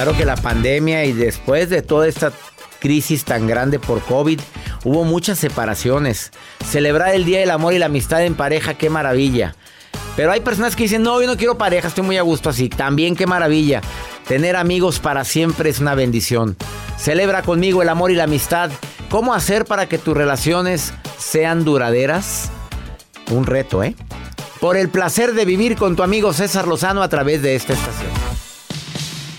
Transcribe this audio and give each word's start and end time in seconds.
Claro 0.00 0.16
que 0.16 0.24
la 0.24 0.36
pandemia 0.36 1.04
y 1.04 1.12
después 1.12 1.68
de 1.68 1.82
toda 1.82 2.08
esta 2.08 2.32
crisis 2.78 3.26
tan 3.26 3.46
grande 3.46 3.78
por 3.78 4.00
COVID, 4.00 4.40
hubo 4.82 5.04
muchas 5.04 5.38
separaciones. 5.38 6.30
Celebrar 6.64 7.14
el 7.14 7.26
Día 7.26 7.40
del 7.40 7.50
Amor 7.50 7.74
y 7.74 7.78
la 7.78 7.84
Amistad 7.84 8.24
en 8.24 8.34
pareja, 8.34 8.72
qué 8.72 8.88
maravilla. 8.88 9.54
Pero 10.16 10.32
hay 10.32 10.40
personas 10.40 10.74
que 10.74 10.84
dicen, 10.84 11.02
no, 11.02 11.20
yo 11.20 11.26
no 11.26 11.36
quiero 11.36 11.58
pareja, 11.58 11.88
estoy 11.88 12.02
muy 12.02 12.16
a 12.16 12.22
gusto 12.22 12.48
así. 12.48 12.70
También 12.70 13.14
qué 13.14 13.26
maravilla. 13.26 13.82
Tener 14.26 14.56
amigos 14.56 15.00
para 15.00 15.22
siempre 15.22 15.68
es 15.68 15.80
una 15.80 15.94
bendición. 15.94 16.56
Celebra 16.96 17.42
conmigo 17.42 17.82
el 17.82 17.90
amor 17.90 18.10
y 18.10 18.14
la 18.14 18.24
amistad. 18.24 18.70
¿Cómo 19.10 19.34
hacer 19.34 19.66
para 19.66 19.86
que 19.86 19.98
tus 19.98 20.16
relaciones 20.16 20.94
sean 21.18 21.62
duraderas? 21.62 22.50
Un 23.30 23.44
reto, 23.44 23.84
¿eh? 23.84 23.94
Por 24.60 24.78
el 24.78 24.88
placer 24.88 25.34
de 25.34 25.44
vivir 25.44 25.76
con 25.76 25.94
tu 25.94 26.02
amigo 26.02 26.32
César 26.32 26.66
Lozano 26.66 27.02
a 27.02 27.08
través 27.10 27.42
de 27.42 27.54
esta 27.54 27.74
estación. 27.74 28.19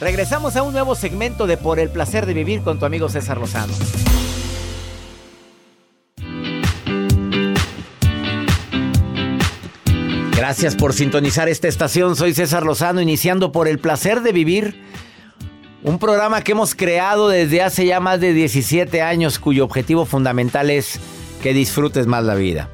Regresamos 0.02 0.56
a 0.56 0.64
un 0.64 0.74
nuevo 0.74 0.96
segmento 0.96 1.46
de 1.46 1.58
Por 1.58 1.78
el 1.78 1.92
placer 1.92 2.26
de 2.26 2.34
vivir 2.34 2.64
con 2.64 2.80
tu 2.80 2.86
amigo 2.86 3.08
César 3.08 3.38
Lozano. 3.38 3.72
Gracias 10.36 10.76
por 10.76 10.94
sintonizar 10.94 11.50
esta 11.50 11.68
estación. 11.68 12.16
Soy 12.16 12.34
César 12.34 12.66
Lozano, 12.66 13.00
iniciando 13.00 13.52
por 13.52 13.68
el 13.68 13.78
placer 13.78 14.22
de 14.22 14.32
vivir. 14.32 14.82
Un 15.84 16.00
programa 16.00 16.42
que 16.42 16.54
hemos 16.54 16.74
creado 16.74 17.30
desde 17.30 17.62
hace 17.62 17.86
ya 17.86 18.00
más 18.00 18.20
de 18.20 18.34
17 18.34 19.04
años, 19.04 19.38
cuyo 19.38 19.64
objetivo 19.64 20.08
fundamental 20.08 20.72
es 20.72 21.00
que 21.44 21.54
disfrutes 21.54 22.08
más 22.08 22.24
la 22.24 22.34
vida. 22.34 22.70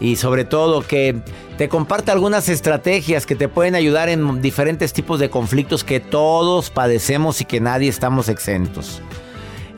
Y 0.00 0.16
sobre 0.16 0.46
todo 0.46 0.80
que 0.80 1.22
te 1.56 1.68
comparte 1.68 2.10
algunas 2.10 2.48
estrategias 2.48 3.26
que 3.26 3.36
te 3.36 3.48
pueden 3.48 3.74
ayudar 3.74 4.08
en 4.08 4.42
diferentes 4.42 4.92
tipos 4.92 5.20
de 5.20 5.30
conflictos 5.30 5.84
que 5.84 6.00
todos 6.00 6.70
padecemos 6.70 7.40
y 7.40 7.44
que 7.44 7.60
nadie 7.60 7.88
estamos 7.88 8.28
exentos. 8.28 9.00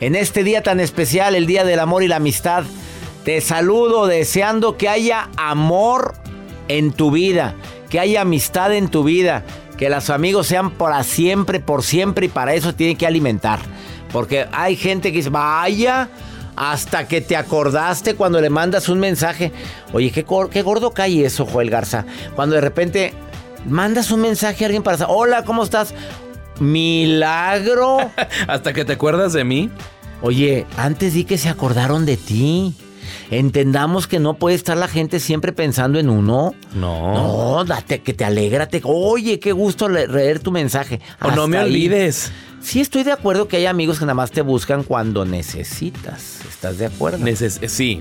En 0.01 0.15
este 0.15 0.43
día 0.43 0.63
tan 0.63 0.81
especial, 0.81 1.35
el 1.35 1.47
Día 1.47 1.65
del 1.65 1.79
Amor 1.79 2.03
y 2.03 2.09
la 2.09 2.17
Amistad, 2.17 2.65
te 3.25 3.41
saludo 3.41 4.07
deseando 4.07 4.77
que 4.77 4.89
haya 4.89 5.29
amor 5.37 6.15
en 6.69 6.93
tu 6.93 7.11
vida, 7.11 7.55
que 7.91 8.01
haya 8.01 8.23
amistad 8.23 8.73
en 8.75 8.89
tu 8.89 9.05
vida, 9.05 9.45
que 9.77 9.91
los 9.91 10.11
amigos 10.11 10.47
sean 10.47 10.71
para 10.71 11.03
siempre, 11.03 11.61
por 11.61 11.83
siempre 11.83 12.27
y 12.27 12.29
para 12.29 12.55
eso 12.55 12.75
tiene 12.75 12.97
que 12.97 13.07
alimentar. 13.07 13.61
Porque 14.13 14.47
hay 14.53 14.77
gente 14.77 15.11
que 15.11 15.19
dice, 15.19 15.31
vaya, 15.31 16.09
hasta 16.57 17.07
que 17.07 17.21
te 17.21 17.37
acordaste 17.37 18.15
cuando 18.15 18.41
le 18.41 18.51
mandas 18.51 18.89
un 18.89 18.99
mensaje. 18.99 19.53
Oye, 19.93 20.11
qué, 20.11 20.25
qué 20.51 20.63
gordo 20.63 20.91
cae 20.91 21.25
eso, 21.25 21.47
Joel 21.47 21.71
Garza. 21.71 22.05
Cuando 22.35 22.55
de 22.55 22.63
repente 22.63 23.13
mandas 23.67 24.11
un 24.11 24.21
mensaje 24.21 24.65
a 24.65 24.67
alguien 24.67 24.83
para 24.83 25.07
hola, 25.07 25.45
¿cómo 25.45 25.63
estás? 25.63 25.95
Milagro. 26.59 27.99
hasta 28.49 28.73
que 28.73 28.85
te 28.85 28.95
acuerdas 28.95 29.33
de 29.33 29.45
mí. 29.45 29.71
Oye, 30.23 30.67
antes 30.77 31.13
di 31.13 31.25
que 31.25 31.39
se 31.39 31.49
acordaron 31.49 32.07
de 32.07 32.17
ti. 32.17 32.75
Entendamos 33.31 34.07
que 34.07 34.21
no 34.21 34.35
puede 34.35 34.55
estar 34.55 34.77
la 34.77 34.89
gente 34.89 35.21
siempre 35.21 35.53
pensando 35.53 35.99
en 35.99 36.09
uno. 36.09 36.55
No. 36.75 37.13
No, 37.13 37.65
date, 37.65 38.01
que 38.01 38.15
te 38.15 38.25
alégrate. 38.25 38.81
Oye, 38.85 39.41
qué 39.41 39.53
gusto 39.53 39.89
leer 39.89 40.39
tu 40.39 40.53
mensaje. 40.53 41.01
O 41.21 41.31
no 41.33 41.49
me 41.49 41.59
olvides. 41.59 42.33
Sí, 42.61 42.81
estoy 42.81 43.05
de 43.05 43.13
acuerdo 43.13 43.49
que 43.49 43.59
hay 43.59 43.67
amigos 43.67 43.99
que 43.99 44.05
nada 44.05 44.15
más 44.15 44.31
te 44.31 44.43
buscan 44.43 44.83
cuando 44.83 45.25
necesitas. 45.25 46.41
¿Estás 46.49 46.79
de 46.79 46.87
acuerdo? 46.87 47.19
Neces 47.19 47.61
sí. 47.69 48.01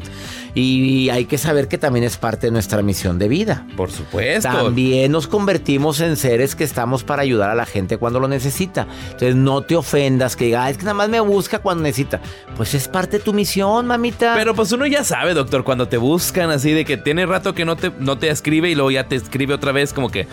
Y 0.56 1.10
hay 1.10 1.26
que 1.26 1.38
saber 1.38 1.68
que 1.68 1.78
también 1.78 2.06
es 2.06 2.18
parte 2.18 2.48
de 2.48 2.52
nuestra 2.52 2.82
misión 2.82 3.20
de 3.20 3.28
vida. 3.28 3.68
Por 3.76 3.92
supuesto. 3.92 4.50
También 4.50 5.12
nos 5.12 5.28
convertimos 5.28 6.00
en 6.00 6.16
seres 6.16 6.56
que 6.56 6.64
estamos 6.64 7.04
para 7.04 7.22
ayudar 7.22 7.50
a 7.50 7.56
la 7.56 7.66
gente 7.66 7.98
cuando 7.98 8.20
lo 8.20 8.28
necesita. 8.28 8.88
Entonces 9.06 9.36
no 9.36 9.62
te 9.62 9.76
ofendas 9.76 10.36
que 10.36 10.46
diga, 10.46 10.70
es 10.70 10.78
que 10.78 10.84
nada 10.84 10.96
más 10.96 11.10
me 11.10 11.20
busca 11.20 11.60
cuando 11.60 11.84
necesita. 11.84 12.22
Pues 12.56 12.74
es 12.74 12.88
parte 12.88 13.18
de 13.18 13.24
tu 13.24 13.34
misión, 13.34 13.86
mamita. 13.86 14.34
Pero 14.36 14.56
pues 14.56 14.72
uno 14.72 14.88
ya 14.88 15.04
sabe, 15.04 15.34
doctor, 15.34 15.64
cuando 15.64 15.88
te 15.88 15.98
buscan 15.98 16.50
así 16.50 16.72
de 16.72 16.86
que 16.86 16.98
tiene 16.98 17.26
rato 17.26 17.54
que 17.54 17.66
no 17.66 17.76
te, 17.76 17.92
no 18.00 18.18
te 18.18 18.30
escribe 18.30 18.70
y 18.70 18.76
luego 18.76 18.92
ya 18.92 19.08
te 19.08 19.16
escribe 19.16 19.54
otra 19.54 19.74
vez 19.74 19.94
como 19.94 20.10
que... 20.10 20.28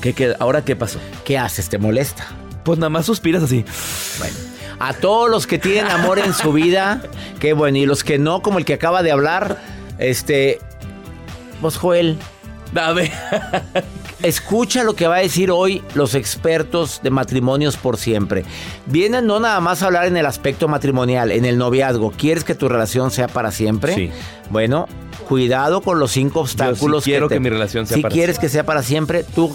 ¿Qué, 0.00 0.12
qué, 0.12 0.34
ahora 0.38 0.64
qué 0.64 0.76
pasó? 0.76 0.98
¿Qué 1.24 1.36
haces? 1.36 1.68
¿Te 1.68 1.76
molesta? 1.76 2.26
Pues 2.68 2.78
nada 2.78 2.90
más 2.90 3.06
suspiras 3.06 3.42
así. 3.42 3.64
Bueno. 4.18 4.34
A 4.78 4.92
todos 4.92 5.30
los 5.30 5.46
que 5.46 5.58
tienen 5.58 5.90
amor 5.90 6.18
en 6.18 6.34
su 6.34 6.52
vida, 6.52 7.00
qué 7.40 7.54
bueno. 7.54 7.78
Y 7.78 7.86
los 7.86 8.04
que 8.04 8.18
no, 8.18 8.42
como 8.42 8.58
el 8.58 8.66
que 8.66 8.74
acaba 8.74 9.02
de 9.02 9.10
hablar, 9.10 9.58
este. 9.96 10.58
Pues 11.62 11.78
Joel. 11.78 12.18
Dame. 12.74 13.10
Escucha 14.22 14.84
lo 14.84 14.94
que 14.94 15.06
va 15.06 15.16
a 15.16 15.20
decir 15.20 15.50
hoy 15.50 15.82
los 15.94 16.14
expertos 16.14 17.00
de 17.02 17.08
matrimonios 17.08 17.78
por 17.78 17.96
siempre. 17.96 18.44
Vienen 18.84 19.26
no 19.26 19.40
nada 19.40 19.60
más 19.60 19.82
a 19.82 19.86
hablar 19.86 20.04
en 20.04 20.18
el 20.18 20.26
aspecto 20.26 20.68
matrimonial, 20.68 21.30
en 21.30 21.46
el 21.46 21.56
noviazgo. 21.56 22.10
¿Quieres 22.10 22.44
que 22.44 22.54
tu 22.54 22.68
relación 22.68 23.10
sea 23.10 23.28
para 23.28 23.50
siempre? 23.50 23.94
Sí. 23.94 24.10
Bueno, 24.50 24.88
cuidado 25.26 25.80
con 25.80 25.98
los 25.98 26.10
cinco 26.10 26.40
obstáculos. 26.40 26.98
Yo 26.98 27.04
sí 27.06 27.10
quiero 27.12 27.30
que, 27.30 27.36
que, 27.36 27.40
mi 27.40 27.48
relación 27.48 27.86
sea 27.86 27.96
si 27.96 28.02
para 28.02 28.12
quieres 28.12 28.38
que 28.38 28.50
sea 28.50 28.66
para 28.66 28.82
siempre, 28.82 29.24
tú 29.24 29.50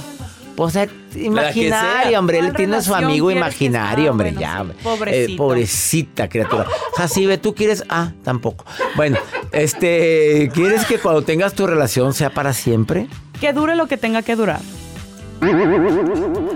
pues 0.55 0.77
imaginario, 1.15 2.19
hombre. 2.19 2.39
Él 2.39 2.53
tiene 2.53 2.77
a 2.77 2.81
su 2.81 2.94
amigo 2.94 3.31
imaginario, 3.31 4.11
hombre. 4.11 4.31
Bueno, 4.31 4.41
ya. 4.41 4.63
sí, 4.63 4.83
pobrecito. 4.83 5.33
Eh, 5.33 5.35
pobrecita 5.38 6.29
criatura. 6.29 6.65
Jacibe, 6.95 7.38
¿tú 7.38 7.55
quieres? 7.55 7.83
Ah, 7.89 8.11
tampoco. 8.23 8.65
Bueno, 8.95 9.17
este. 9.51 10.51
¿Quieres 10.53 10.85
que 10.85 11.00
cuando 11.00 11.23
tengas 11.23 11.53
tu 11.53 11.67
relación 11.67 12.13
sea 12.13 12.29
para 12.29 12.53
siempre? 12.53 13.07
Que 13.39 13.53
dure 13.53 13.75
lo 13.75 13.88
que 13.88 13.97
tenga 13.97 14.21
que 14.21 14.35
durar. 14.35 14.61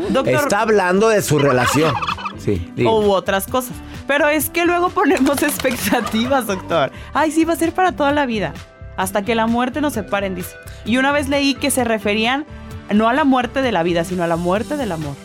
Doctor, 0.10 0.34
Está 0.34 0.62
hablando 0.62 1.10
de 1.10 1.22
su 1.22 1.40
relación. 1.40 1.94
Sí. 2.38 2.72
digo. 2.76 3.00
u 3.00 3.12
otras 3.12 3.48
cosas. 3.48 3.76
Pero 4.08 4.28
es 4.30 4.50
que 4.50 4.66
luego 4.66 4.90
ponemos 4.90 5.42
expectativas, 5.44 6.48
doctor. 6.48 6.92
Ay, 7.14 7.32
sí, 7.32 7.44
va 7.44 7.54
a 7.54 7.58
ser 7.58 7.74
para 7.74 7.92
toda 7.92 8.12
la 8.12 8.26
vida. 8.26 8.54
Hasta 8.96 9.24
que 9.24 9.36
la 9.36 9.48
muerte 9.48 9.82
nos 9.82 9.94
separen, 9.94 10.34
dice. 10.34 10.56
Y 10.86 10.98
una 10.98 11.12
vez 11.12 11.28
leí 11.28 11.54
que 11.56 11.70
se 11.70 11.84
referían 11.84 12.46
no 12.94 13.08
a 13.10 13.14
la 13.14 13.24
muerte 13.24 13.62
de 13.62 13.72
la 13.72 13.84
vida, 13.84 14.04
sino 14.04 14.24
a 14.24 14.28
la 14.28 14.36
muerte 14.36 14.78
del 14.78 14.92
amor. 14.92 15.16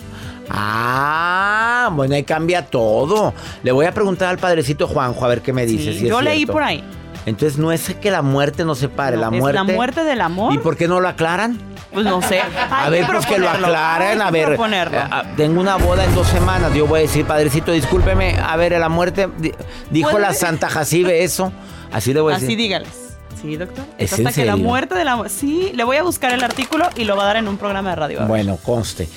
Ah, 0.74 1.90
bueno, 1.92 2.14
ahí 2.14 2.24
cambia 2.24 2.66
todo. 2.66 3.32
Le 3.62 3.72
voy 3.72 3.86
a 3.86 3.92
preguntar 3.92 4.28
al 4.28 4.38
padrecito 4.38 4.86
Juanjo 4.88 5.24
a 5.24 5.28
ver 5.28 5.40
qué 5.42 5.52
me 5.52 5.66
dice. 5.66 5.92
Sí, 5.92 5.98
si 6.00 6.04
es 6.04 6.10
yo 6.10 6.20
leí 6.20 6.38
cierto. 6.38 6.52
por 6.54 6.62
ahí. 6.62 6.84
Entonces 7.24 7.56
no 7.58 7.70
es 7.70 7.94
que 8.00 8.10
la 8.10 8.20
muerte 8.22 8.64
nos 8.64 8.78
separe, 8.78 9.16
la 9.16 9.26
es 9.28 9.32
muerte. 9.32 9.54
la 9.54 9.64
muerte 9.64 10.04
del 10.04 10.20
amor. 10.20 10.52
¿Y 10.54 10.58
por 10.58 10.76
qué 10.76 10.88
no 10.88 11.00
lo 11.00 11.08
aclaran? 11.08 11.58
Pues 11.92 12.04
no 12.04 12.20
sé. 12.22 12.40
A 12.70 12.88
ver, 12.90 13.06
pues 13.06 13.26
que 13.26 13.38
lo 13.38 13.48
aclaren. 13.48 14.20
A 14.20 14.30
ver, 14.30 14.52
eh, 14.60 14.88
ah, 15.10 15.22
tengo 15.36 15.60
una 15.60 15.76
boda 15.76 16.04
en 16.04 16.14
dos 16.14 16.26
semanas. 16.26 16.74
Yo 16.74 16.86
voy 16.86 17.00
a 17.00 17.02
decir, 17.02 17.24
padrecito, 17.24 17.70
discúlpeme. 17.70 18.36
A 18.38 18.56
ver, 18.56 18.72
la 18.72 18.88
muerte, 18.88 19.28
di- 19.38 19.52
dijo 19.90 20.10
¿Puede? 20.10 20.24
la 20.26 20.34
Santa 20.34 20.68
Jacibe 20.68 21.22
eso. 21.22 21.52
Así 21.92 22.12
le 22.12 22.20
voy 22.20 22.32
a 22.32 22.36
Así 22.36 22.46
decir. 22.46 22.58
dígales. 22.58 23.11
Sí, 23.42 23.56
doctor. 23.56 23.84
¿Es 23.98 24.12
hasta 24.12 24.28
en 24.28 24.34
que 24.34 24.44
la 24.44 24.56
muerte 24.56 24.94
del 24.94 25.08
amor. 25.08 25.28
Sí, 25.28 25.72
le 25.74 25.82
voy 25.82 25.96
a 25.96 26.04
buscar 26.04 26.32
el 26.32 26.44
artículo 26.44 26.88
y 26.96 27.04
lo 27.04 27.16
va 27.16 27.24
a 27.24 27.26
dar 27.26 27.36
en 27.36 27.48
un 27.48 27.58
programa 27.58 27.90
de 27.90 27.96
radio. 27.96 28.26
Bueno, 28.26 28.56
conste. 28.56 29.08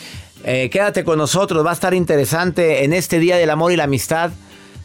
Eh, 0.44 0.70
quédate 0.72 1.04
con 1.04 1.18
nosotros, 1.18 1.66
va 1.66 1.72
a 1.72 1.74
estar 1.74 1.94
interesante 1.94 2.84
en 2.84 2.94
este 2.94 3.20
Día 3.20 3.38
del 3.38 3.50
Amor 3.50 3.72
y 3.72 3.76
la 3.76 3.86
Amistad. 3.86 4.32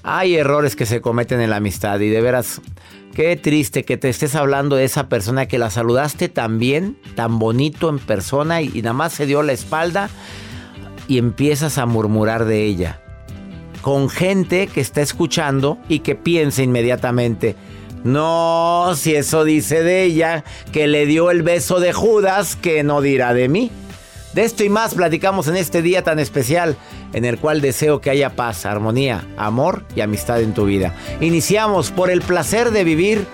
Hay 0.02 0.36
errores 0.36 0.76
que 0.76 0.86
se 0.86 1.00
cometen 1.00 1.40
en 1.40 1.50
la 1.50 1.56
amistad 1.56 2.00
y 2.00 2.08
de 2.08 2.22
veras, 2.22 2.62
qué 3.14 3.36
triste 3.36 3.84
que 3.84 3.98
te 3.98 4.08
estés 4.08 4.34
hablando 4.34 4.76
de 4.76 4.84
esa 4.84 5.10
persona 5.10 5.46
que 5.46 5.58
la 5.58 5.68
saludaste 5.68 6.30
tan 6.30 6.58
bien, 6.58 6.96
tan 7.14 7.38
bonito 7.38 7.90
en 7.90 7.98
persona 7.98 8.62
y, 8.62 8.70
y 8.72 8.80
nada 8.80 8.94
más 8.94 9.12
se 9.12 9.26
dio 9.26 9.42
la 9.42 9.52
espalda 9.52 10.08
y 11.06 11.18
empiezas 11.18 11.76
a 11.76 11.84
murmurar 11.84 12.46
de 12.46 12.64
ella. 12.64 13.02
Con 13.82 14.08
gente 14.08 14.66
que 14.66 14.80
está 14.80 15.02
escuchando 15.02 15.76
y 15.88 15.98
que 15.98 16.14
piensa 16.14 16.62
inmediatamente, 16.62 17.56
no, 18.04 18.92
si 18.96 19.14
eso 19.14 19.44
dice 19.44 19.82
de 19.82 20.04
ella, 20.04 20.44
que 20.72 20.86
le 20.86 21.06
dio 21.06 21.30
el 21.30 21.42
beso 21.42 21.80
de 21.80 21.92
Judas, 21.92 22.56
que 22.56 22.82
no 22.82 23.00
dirá 23.00 23.34
de 23.34 23.48
mí. 23.48 23.70
De 24.32 24.44
esto 24.44 24.62
y 24.62 24.68
más 24.68 24.94
platicamos 24.94 25.48
en 25.48 25.56
este 25.56 25.82
día 25.82 26.02
tan 26.02 26.18
especial 26.18 26.76
en 27.12 27.24
el 27.24 27.38
cual 27.38 27.60
deseo 27.60 28.00
que 28.00 28.10
haya 28.10 28.30
paz, 28.30 28.64
armonía, 28.64 29.26
amor 29.36 29.84
y 29.96 30.02
amistad 30.02 30.40
en 30.40 30.54
tu 30.54 30.66
vida. 30.66 30.94
Iniciamos 31.20 31.90
por 31.90 32.10
el 32.10 32.22
placer 32.22 32.70
de 32.70 32.84
vivir 32.84 33.26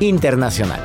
internacional. 0.00 0.84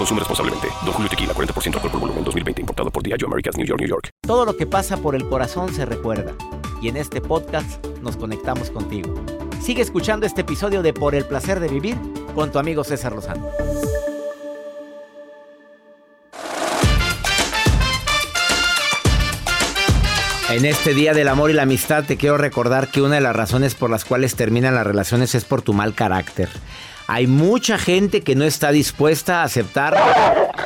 Consume 0.00 0.20
responsablemente. 0.20 0.68
Don 0.82 0.94
Julio 0.94 1.10
Tequila, 1.10 1.34
40% 1.34 1.74
alcohol 1.74 1.90
por 1.90 2.00
volumen, 2.00 2.24
2020. 2.24 2.62
Importado 2.62 2.90
por 2.90 3.02
Diageo 3.02 3.26
Americas, 3.28 3.58
New 3.58 3.66
York, 3.66 3.80
New 3.80 3.88
York. 3.88 4.08
Todo 4.22 4.46
lo 4.46 4.56
que 4.56 4.66
pasa 4.66 4.96
por 4.96 5.14
el 5.14 5.28
corazón 5.28 5.74
se 5.74 5.84
recuerda. 5.84 6.32
Y 6.80 6.88
en 6.88 6.96
este 6.96 7.20
podcast 7.20 7.84
nos 8.00 8.16
conectamos 8.16 8.70
contigo. 8.70 9.14
Sigue 9.60 9.82
escuchando 9.82 10.24
este 10.24 10.40
episodio 10.40 10.80
de 10.80 10.94
Por 10.94 11.14
el 11.14 11.26
placer 11.26 11.60
de 11.60 11.68
vivir 11.68 11.98
con 12.34 12.50
tu 12.50 12.58
amigo 12.58 12.82
César 12.82 13.12
Lozano. 13.12 13.46
En 20.48 20.64
este 20.64 20.94
Día 20.94 21.12
del 21.12 21.28
Amor 21.28 21.50
y 21.50 21.52
la 21.52 21.64
Amistad 21.64 22.04
te 22.04 22.16
quiero 22.16 22.38
recordar 22.38 22.90
que 22.90 23.02
una 23.02 23.16
de 23.16 23.20
las 23.20 23.36
razones 23.36 23.74
por 23.74 23.90
las 23.90 24.06
cuales 24.06 24.34
terminan 24.34 24.74
las 24.74 24.86
relaciones 24.86 25.34
es 25.34 25.44
por 25.44 25.60
tu 25.60 25.74
mal 25.74 25.92
carácter. 25.92 26.48
Hay 27.12 27.26
mucha 27.26 27.76
gente 27.76 28.20
que 28.20 28.36
no 28.36 28.44
está 28.44 28.70
dispuesta 28.70 29.40
a 29.40 29.42
aceptar 29.42 29.96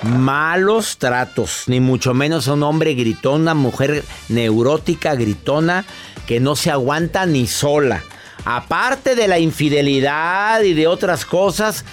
malos 0.03 0.99
tratos, 0.99 1.63
ni 1.69 1.81
mucho 1.81 2.13
menos 2.13 2.49
a 2.49 2.53
un 2.53 2.63
hombre 2.65 2.93
gritón, 2.93 3.41
una 3.41 3.55
mujer 3.55 4.05
neurótica, 4.29 5.15
gritona, 5.15 5.87
que 6.27 6.41
no 6.41 6.55
se 6.55 6.71
aguanta 6.71 7.25
ni 7.25 7.47
sola. 7.47 8.03
Aparte 8.45 9.15
de 9.15 9.27
la 9.27 9.39
infidelidad 9.39 10.61
y 10.61 10.75
de 10.75 10.87
otras 10.87 11.25
cosas, 11.25 11.87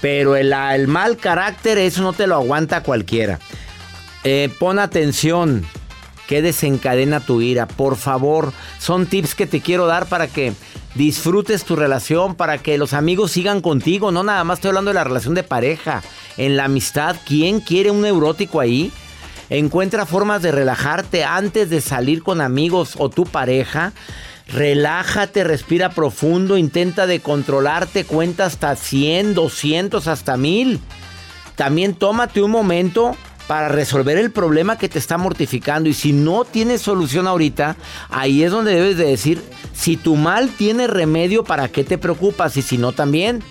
pero 0.00 0.36
el, 0.36 0.54
mal 0.88 1.18
carácter, 1.18 1.76
eso 1.76 2.00
no 2.00 2.14
te 2.14 2.26
lo 2.26 2.36
aguanta 2.36 2.82
cualquiera. 2.82 3.38
Eh, 4.24 4.48
pon 4.58 4.78
atención. 4.78 5.66
¿Qué 6.26 6.40
desencadena 6.40 7.20
tu 7.20 7.42
ira? 7.42 7.68
Por 7.68 7.96
favor, 7.96 8.54
son 8.78 9.04
tips 9.04 9.34
que 9.34 9.46
te 9.46 9.60
quiero 9.60 9.86
dar 9.86 10.06
para 10.06 10.28
que 10.28 10.54
disfrutes 10.98 11.64
tu 11.64 11.76
relación, 11.76 12.34
para 12.34 12.58
que 12.58 12.76
los 12.76 12.92
amigos 12.92 13.30
sigan 13.30 13.62
contigo. 13.62 14.10
No 14.10 14.22
nada 14.24 14.44
más 14.44 14.58
estoy 14.58 14.70
hablando 14.70 14.90
de 14.90 14.96
la 14.96 15.04
relación 15.04 15.34
de 15.34 15.44
pareja. 15.44 16.02
En 16.36 16.58
la 16.58 16.64
amistad, 16.64 17.16
¿quién 17.24 17.60
quiere 17.60 17.90
un 17.90 18.02
neurótico 18.02 18.60
ahí? 18.60 18.92
Encuentra 19.48 20.04
formas 20.04 20.42
de 20.42 20.52
relajarte 20.52 21.24
antes 21.24 21.70
de 21.70 21.80
salir 21.80 22.22
con 22.22 22.42
amigos 22.42 22.96
o 22.98 23.08
tu 23.08 23.24
pareja. 23.24 23.92
Relájate, 24.48 25.44
respira 25.44 25.90
profundo, 25.90 26.58
intenta 26.58 27.06
de 27.06 27.20
controlarte, 27.20 28.04
cuenta 28.04 28.46
hasta 28.46 28.74
100, 28.74 29.34
200, 29.34 30.06
hasta 30.08 30.36
1000. 30.36 30.80
También 31.54 31.94
tómate 31.94 32.42
un 32.42 32.50
momento 32.50 33.16
para 33.48 33.68
resolver 33.68 34.18
el 34.18 34.30
problema 34.30 34.78
que 34.78 34.88
te 34.88 35.00
está 35.00 35.18
mortificando. 35.18 35.88
Y 35.88 35.94
si 35.94 36.12
no 36.12 36.44
tienes 36.44 36.82
solución 36.82 37.26
ahorita, 37.26 37.76
ahí 38.10 38.44
es 38.44 38.52
donde 38.52 38.74
debes 38.74 38.98
de 38.98 39.06
decir, 39.06 39.42
si 39.72 39.96
tu 39.96 40.14
mal 40.14 40.50
tiene 40.50 40.86
remedio, 40.86 41.42
¿para 41.42 41.68
qué 41.68 41.82
te 41.82 41.98
preocupas? 41.98 42.56
Y 42.58 42.62
si 42.62 42.78
no 42.78 42.92
también, 42.92 43.42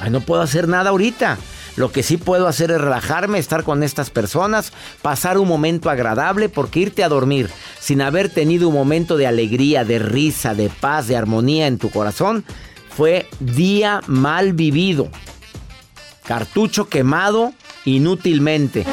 ay, 0.00 0.10
no 0.10 0.20
puedo 0.20 0.42
hacer 0.42 0.68
nada 0.68 0.90
ahorita. 0.90 1.38
Lo 1.76 1.92
que 1.92 2.02
sí 2.02 2.16
puedo 2.16 2.48
hacer 2.48 2.72
es 2.72 2.80
relajarme, 2.80 3.38
estar 3.38 3.62
con 3.62 3.84
estas 3.84 4.10
personas, 4.10 4.72
pasar 5.00 5.38
un 5.38 5.46
momento 5.46 5.88
agradable, 5.88 6.48
porque 6.48 6.80
irte 6.80 7.04
a 7.04 7.08
dormir 7.08 7.48
sin 7.78 8.02
haber 8.02 8.30
tenido 8.30 8.66
un 8.66 8.74
momento 8.74 9.16
de 9.16 9.28
alegría, 9.28 9.84
de 9.84 10.00
risa, 10.00 10.56
de 10.56 10.68
paz, 10.68 11.06
de 11.06 11.16
armonía 11.16 11.68
en 11.68 11.78
tu 11.78 11.90
corazón, 11.90 12.44
fue 12.96 13.28
día 13.38 14.00
mal 14.08 14.54
vivido. 14.54 15.08
Cartucho 16.24 16.88
quemado 16.88 17.52
inútilmente. 17.84 18.84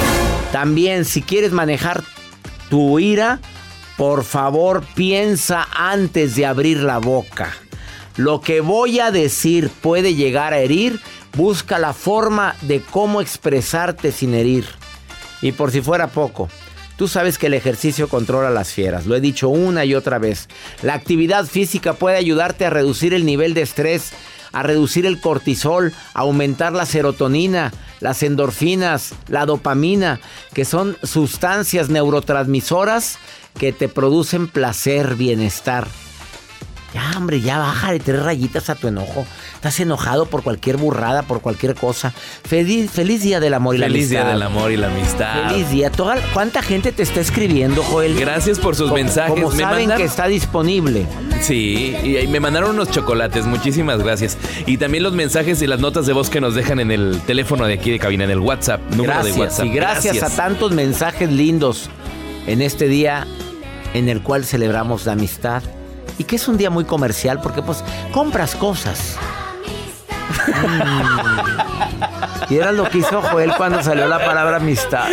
También 0.51 1.05
si 1.05 1.21
quieres 1.21 1.51
manejar 1.51 2.03
tu 2.69 2.99
ira, 2.99 3.39
por 3.97 4.23
favor 4.23 4.83
piensa 4.95 5.67
antes 5.73 6.35
de 6.35 6.45
abrir 6.45 6.81
la 6.81 6.97
boca. 6.99 7.53
Lo 8.17 8.39
que 8.39 8.61
voy 8.61 8.99
a 8.99 9.11
decir 9.11 9.69
puede 9.69 10.15
llegar 10.15 10.53
a 10.53 10.59
herir, 10.59 10.99
busca 11.35 11.79
la 11.79 11.93
forma 11.93 12.55
de 12.61 12.81
cómo 12.81 13.21
expresarte 13.21 14.11
sin 14.11 14.33
herir. 14.33 14.65
Y 15.41 15.51
por 15.51 15.71
si 15.71 15.81
fuera 15.81 16.07
poco, 16.07 16.49
tú 16.97 17.07
sabes 17.07 17.37
que 17.37 17.47
el 17.47 17.53
ejercicio 17.53 18.07
controla 18.07 18.49
las 18.49 18.71
fieras, 18.71 19.05
lo 19.05 19.15
he 19.15 19.21
dicho 19.21 19.49
una 19.49 19.83
y 19.83 19.95
otra 19.95 20.17
vez. 20.17 20.47
La 20.81 20.93
actividad 20.93 21.45
física 21.45 21.93
puede 21.93 22.17
ayudarte 22.17 22.65
a 22.65 22.69
reducir 22.69 23.13
el 23.13 23.25
nivel 23.25 23.53
de 23.53 23.61
estrés, 23.61 24.13
a 24.55 24.63
reducir 24.63 25.05
el 25.05 25.19
cortisol, 25.19 25.93
a 26.13 26.21
aumentar 26.21 26.71
la 26.71 26.85
serotonina, 26.85 27.73
las 27.99 28.23
endorfinas, 28.23 29.13
la 29.27 29.45
dopamina, 29.45 30.21
que 30.53 30.63
son 30.63 30.97
sustancias 31.03 31.89
neurotransmisoras 31.89 33.19
que 33.59 33.73
te 33.73 33.89
producen 33.89 34.47
placer, 34.47 35.15
bienestar. 35.15 35.87
Ya, 36.95 37.17
hombre, 37.17 37.41
ya 37.41 37.59
bájale 37.59 37.99
tres 37.99 38.23
rayitas 38.23 38.69
a 38.69 38.75
tu 38.75 38.87
enojo. 38.87 39.25
Estás 39.55 39.77
enojado 39.81 40.27
por 40.27 40.43
cualquier 40.43 40.77
burrada, 40.77 41.23
por 41.23 41.41
cualquier 41.41 41.75
cosa. 41.75 42.11
Feliz, 42.11 42.89
feliz 42.89 43.21
día 43.21 43.41
del 43.41 43.53
amor 43.53 43.75
y 43.75 43.79
la 43.79 43.87
Feliz 43.87 44.05
amistad. 44.05 44.23
día 44.23 44.33
del 44.33 44.41
amor 44.43 44.71
y 44.71 44.77
la 44.77 44.87
amistad. 44.87 45.49
Feliz 45.49 45.69
día. 45.69 45.91
Toda- 45.91 46.15
¿Cuánta 46.33 46.61
gente 46.61 46.93
te 46.93 47.03
está 47.03 47.19
escribiendo, 47.19 47.83
Joel? 47.83 48.17
Gracias 48.17 48.59
por 48.59 48.75
sus 48.77 48.85
Como- 48.89 48.95
mensajes. 49.03 49.33
Como 49.33 49.49
Me 49.49 49.61
saben 49.61 49.79
mandaron- 49.89 49.97
que 49.97 50.03
está 50.05 50.27
disponible. 50.27 51.05
Sí, 51.41 51.95
y 52.01 52.17
y 52.17 52.27
me 52.27 52.39
mandaron 52.39 52.71
unos 52.71 52.89
chocolates, 52.91 53.45
muchísimas 53.45 53.99
gracias. 54.01 54.37
Y 54.65 54.77
también 54.77 55.03
los 55.03 55.11
mensajes 55.13 55.61
y 55.61 55.67
las 55.67 55.81
notas 55.81 56.05
de 56.05 56.13
voz 56.13 56.29
que 56.29 56.39
nos 56.39 56.55
dejan 56.55 56.79
en 56.79 56.91
el 56.91 57.19
teléfono 57.27 57.65
de 57.65 57.73
aquí 57.73 57.91
de 57.91 57.99
cabina, 57.99 58.23
en 58.23 58.31
el 58.31 58.39
WhatsApp, 58.39 58.79
número 58.91 59.15
Gracias. 59.15 59.35
de 59.35 59.41
WhatsApp. 59.41 59.65
Y 59.65 59.69
gracias, 59.69 60.23
a 60.23 60.29
tantos 60.33 60.71
mensajes 60.71 61.29
lindos 61.29 61.89
en 62.47 62.61
este 62.61 62.87
día 62.87 63.27
en 63.93 64.07
el 64.07 64.21
cual 64.21 64.45
celebramos 64.45 65.05
la 65.05 65.11
amistad. 65.11 65.61
Y 66.17 66.23
que 66.23 66.35
es 66.37 66.47
un 66.47 66.57
día 66.57 66.69
muy 66.69 66.85
comercial 66.85 67.39
porque 67.41 67.61
pues 67.61 67.83
compras 68.11 68.55
cosas. 68.55 69.17
Y 72.49 72.55
era 72.55 72.71
lo 72.71 72.89
que 72.89 72.99
hizo 72.99 73.21
Joel 73.21 73.53
cuando 73.57 73.81
salió 73.83 74.07
la 74.07 74.23
palabra 74.23 74.57
amistad. 74.57 75.07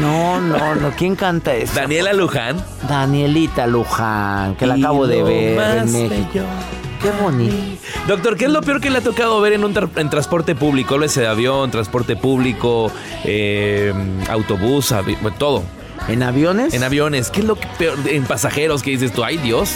No, 0.00 0.40
no, 0.40 0.74
no. 0.74 0.90
¿Quién 0.96 1.16
canta 1.16 1.54
eso? 1.54 1.74
Daniela 1.74 2.12
Luján. 2.12 2.62
Danielita 2.88 3.66
Luján, 3.66 4.54
que 4.56 4.66
la 4.66 4.74
acabo 4.74 5.06
de 5.06 5.18
lo 5.20 5.24
ver 5.24 5.78
en 5.78 5.92
México. 5.92 6.40
Qué 7.00 7.10
bonito. 7.22 7.56
Doctor, 8.06 8.36
¿qué 8.36 8.44
es 8.46 8.50
lo 8.50 8.60
peor 8.62 8.80
que 8.80 8.90
le 8.90 8.98
ha 8.98 9.00
tocado 9.00 9.40
ver 9.40 9.52
en 9.54 9.64
un 9.64 9.74
tra- 9.74 9.88
en 9.96 10.10
transporte 10.10 10.54
público? 10.54 10.94
Háblese 10.94 11.20
de 11.22 11.26
avión, 11.28 11.70
transporte 11.70 12.16
público, 12.16 12.90
eh, 13.24 13.92
autobús, 14.30 14.94
todo. 15.38 15.62
¿En 16.08 16.22
aviones? 16.22 16.74
En 16.74 16.84
aviones, 16.84 17.30
¿qué 17.30 17.40
es 17.40 17.46
lo 17.46 17.56
que 17.56 17.66
peor? 17.78 17.98
En 18.06 18.24
pasajeros, 18.24 18.82
que 18.82 18.90
dices 18.90 19.12
tú? 19.12 19.24
¡Ay, 19.24 19.38
Dios! 19.38 19.70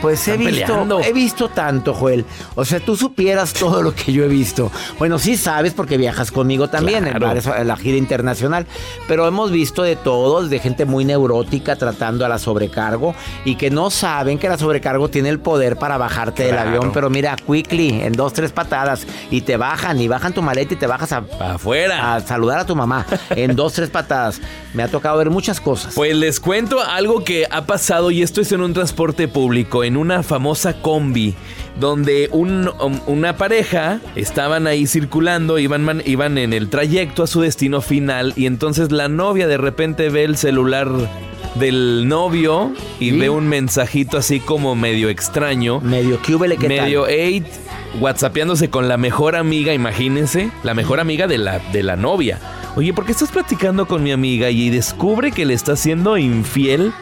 Pues 0.00 0.26
he 0.28 0.36
visto, 0.36 0.50
peleando. 0.66 1.00
he 1.00 1.12
visto 1.12 1.48
tanto, 1.48 1.94
Joel. 1.94 2.24
O 2.54 2.64
sea, 2.64 2.80
tú 2.80 2.96
supieras 2.96 3.52
todo 3.52 3.82
lo 3.82 3.94
que 3.94 4.12
yo 4.12 4.24
he 4.24 4.28
visto. 4.28 4.70
Bueno, 4.98 5.18
sí 5.18 5.36
sabes 5.36 5.74
porque 5.74 5.96
viajas 5.96 6.30
conmigo 6.30 6.68
también 6.68 7.04
en, 7.06 7.10
Claro. 7.14 7.26
varias- 7.26 7.46
en 7.46 7.68
la 7.68 7.76
gira 7.76 7.96
internacional. 7.98 8.66
Pero 9.08 9.26
hemos 9.26 9.50
visto 9.50 9.82
de 9.82 9.96
todo, 9.96 10.46
de 10.48 10.58
gente 10.58 10.84
muy 10.84 11.04
neurótica 11.04 11.76
tratando 11.76 12.24
a 12.24 12.28
la 12.28 12.38
sobrecargo 12.38 13.14
y 13.44 13.56
que 13.56 13.70
no 13.70 13.90
saben 13.90 14.38
que 14.38 14.48
la 14.48 14.56
sobrecargo 14.58 15.08
tiene 15.08 15.28
el 15.28 15.38
poder 15.40 15.76
para 15.76 15.98
bajarte 15.98 16.44
del 16.44 16.58
avión. 16.58 16.92
Pero 16.92 17.10
mira, 17.10 17.36
quickly, 17.36 18.00
en 18.02 18.12
dos, 18.12 18.32
tres 18.32 18.52
patadas 18.52 19.06
y 19.30 19.42
te 19.42 19.56
bajan 19.56 20.00
y 20.00 20.08
bajan 20.08 20.32
tu 20.32 20.42
maleta 20.42 20.74
y 20.74 20.76
te 20.76 20.86
bajas 20.86 21.12
a, 21.12 21.22
¡Para 21.22 21.54
afuera! 21.54 22.14
a 22.14 22.20
saludar 22.20 22.58
a 22.60 22.66
tu 22.66 22.74
mamá 22.76 23.06
en 23.30 23.54
dos, 23.56 23.72
tres 23.74 23.90
patadas. 23.90 24.40
Me 24.74 24.82
ha 24.82 24.88
tocado 24.88 25.18
ver 25.18 25.30
muchas 25.30 25.60
cosas. 25.60 25.94
Pues 25.94 26.14
les 26.16 26.38
cuento 26.40 26.80
algo 26.80 27.24
que 27.24 27.46
ha 27.50 27.66
pasado 27.66 28.10
y 28.10 28.22
esto 28.22 28.40
es 28.40 28.52
en 28.52 28.60
un 28.62 28.72
transporte 28.72 29.26
público, 29.28 29.82
en 29.90 29.96
una 29.96 30.22
famosa 30.22 30.80
combi, 30.80 31.34
donde 31.80 32.28
un- 32.30 32.70
um, 32.80 33.00
una 33.08 33.36
pareja 33.36 33.98
estaban 34.14 34.68
ahí 34.68 34.86
circulando, 34.86 35.58
iban, 35.58 35.82
man- 35.82 36.02
iban 36.06 36.38
en 36.38 36.52
el 36.52 36.68
trayecto 36.68 37.24
a 37.24 37.26
su 37.26 37.40
destino 37.40 37.80
final 37.80 38.32
y 38.36 38.46
entonces 38.46 38.92
la 38.92 39.08
novia 39.08 39.48
de 39.48 39.56
repente 39.56 40.08
ve 40.08 40.22
el 40.22 40.36
celular 40.36 40.88
del 41.56 42.06
novio 42.06 42.72
y 43.00 43.10
¿Sí? 43.10 43.18
ve 43.18 43.30
un 43.30 43.48
mensajito 43.48 44.16
así 44.18 44.38
como 44.38 44.76
medio 44.76 45.08
extraño. 45.08 45.80
medio 45.80 46.20
que 46.22 46.36
¿qué 46.68 46.68
tal? 46.68 46.84
Medio 46.86 47.08
eight, 47.08 47.46
whatsappeándose 48.00 48.70
con 48.70 48.86
la 48.86 48.96
mejor 48.96 49.34
amiga, 49.34 49.74
imagínense, 49.74 50.50
la 50.62 50.74
mejor 50.74 51.00
amiga 51.00 51.26
de 51.26 51.38
la, 51.38 51.58
de 51.72 51.82
la 51.82 51.96
novia. 51.96 52.38
Oye, 52.76 52.92
¿por 52.94 53.04
qué 53.04 53.10
estás 53.10 53.32
platicando 53.32 53.88
con 53.88 54.04
mi 54.04 54.12
amiga 54.12 54.50
y 54.50 54.70
descubre 54.70 55.32
que 55.32 55.44
le 55.44 55.54
está 55.54 55.74
siendo 55.74 56.16
infiel 56.16 56.92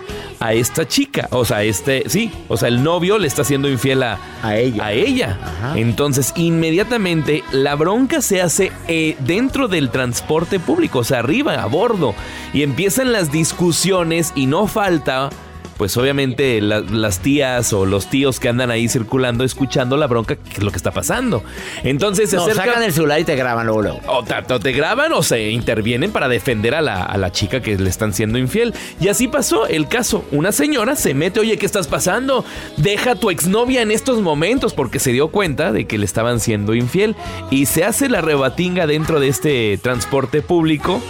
a 0.40 0.52
esta 0.52 0.86
chica? 0.86 1.28
O 1.30 1.44
sea, 1.44 1.62
este, 1.62 2.08
sí, 2.08 2.30
o 2.48 2.56
sea, 2.56 2.68
el 2.68 2.82
novio 2.82 3.18
le 3.18 3.26
está 3.26 3.44
siendo 3.44 3.68
infiel 3.68 4.02
a, 4.02 4.18
A 4.42 4.56
ella. 4.56 4.84
A 4.84 4.92
ella. 4.92 5.38
Ajá. 5.42 5.78
Entonces, 5.78 6.32
inmediatamente 6.36 7.44
la 7.52 7.74
bronca 7.74 8.22
se 8.22 8.40
hace 8.40 8.72
eh, 8.86 9.16
dentro 9.20 9.68
del 9.68 9.90
transporte 9.90 10.60
público, 10.60 11.00
o 11.00 11.04
sea, 11.04 11.20
arriba, 11.20 11.62
a 11.62 11.66
bordo. 11.66 12.14
Y 12.52 12.62
empiezan 12.62 13.12
las 13.12 13.32
discusiones 13.32 14.32
y 14.34 14.46
no 14.46 14.66
falta 14.66 15.30
pues 15.78 15.96
obviamente 15.96 16.60
la- 16.60 16.80
las 16.80 17.20
tías 17.20 17.72
o 17.72 17.86
los 17.86 18.10
tíos 18.10 18.38
que 18.40 18.48
andan 18.50 18.70
ahí 18.70 18.88
circulando 18.88 19.44
escuchando 19.44 19.96
la 19.96 20.06
bronca, 20.06 20.36
que 20.36 20.54
es 20.58 20.62
lo 20.62 20.70
que 20.70 20.76
está 20.76 20.90
pasando. 20.90 21.42
Entonces 21.84 22.28
se 22.30 22.36
No, 22.36 22.42
acerca... 22.42 22.64
sacan 22.66 22.82
el 22.82 22.92
celular 22.92 23.20
y 23.20 23.24
te 23.24 23.36
graban 23.36 23.66
luego, 23.66 23.82
luego. 23.82 24.00
O 24.08 24.22
tanto 24.24 24.58
te 24.60 24.72
graban 24.72 25.12
o 25.12 25.22
se 25.22 25.50
intervienen 25.50 26.10
para 26.12 26.28
defender 26.28 26.74
a 26.74 26.82
la, 26.82 27.02
a 27.04 27.16
la 27.16 27.32
chica 27.32 27.62
que 27.62 27.78
le 27.78 27.88
están 27.88 28.12
siendo 28.12 28.38
infiel. 28.38 28.74
Y 29.00 29.08
así 29.08 29.28
pasó 29.28 29.66
el 29.66 29.88
caso. 29.88 30.24
Una 30.32 30.52
señora 30.52 30.96
se 30.96 31.14
mete, 31.14 31.40
oye, 31.40 31.56
¿qué 31.56 31.64
estás 31.66 31.86
pasando? 31.86 32.44
Deja 32.76 33.12
a 33.12 33.14
tu 33.14 33.30
exnovia 33.30 33.80
en 33.80 33.90
estos 33.92 34.20
momentos 34.20 34.74
porque 34.74 34.98
se 34.98 35.12
dio 35.12 35.28
cuenta 35.28 35.72
de 35.72 35.86
que 35.86 35.96
le 35.98 36.04
estaban 36.04 36.40
siendo 36.40 36.74
infiel. 36.74 37.14
Y 37.50 37.66
se 37.66 37.84
hace 37.84 38.08
la 38.08 38.20
rebatinga 38.20 38.86
dentro 38.88 39.20
de 39.20 39.28
este 39.28 39.78
transporte 39.80 40.42
público 40.42 41.00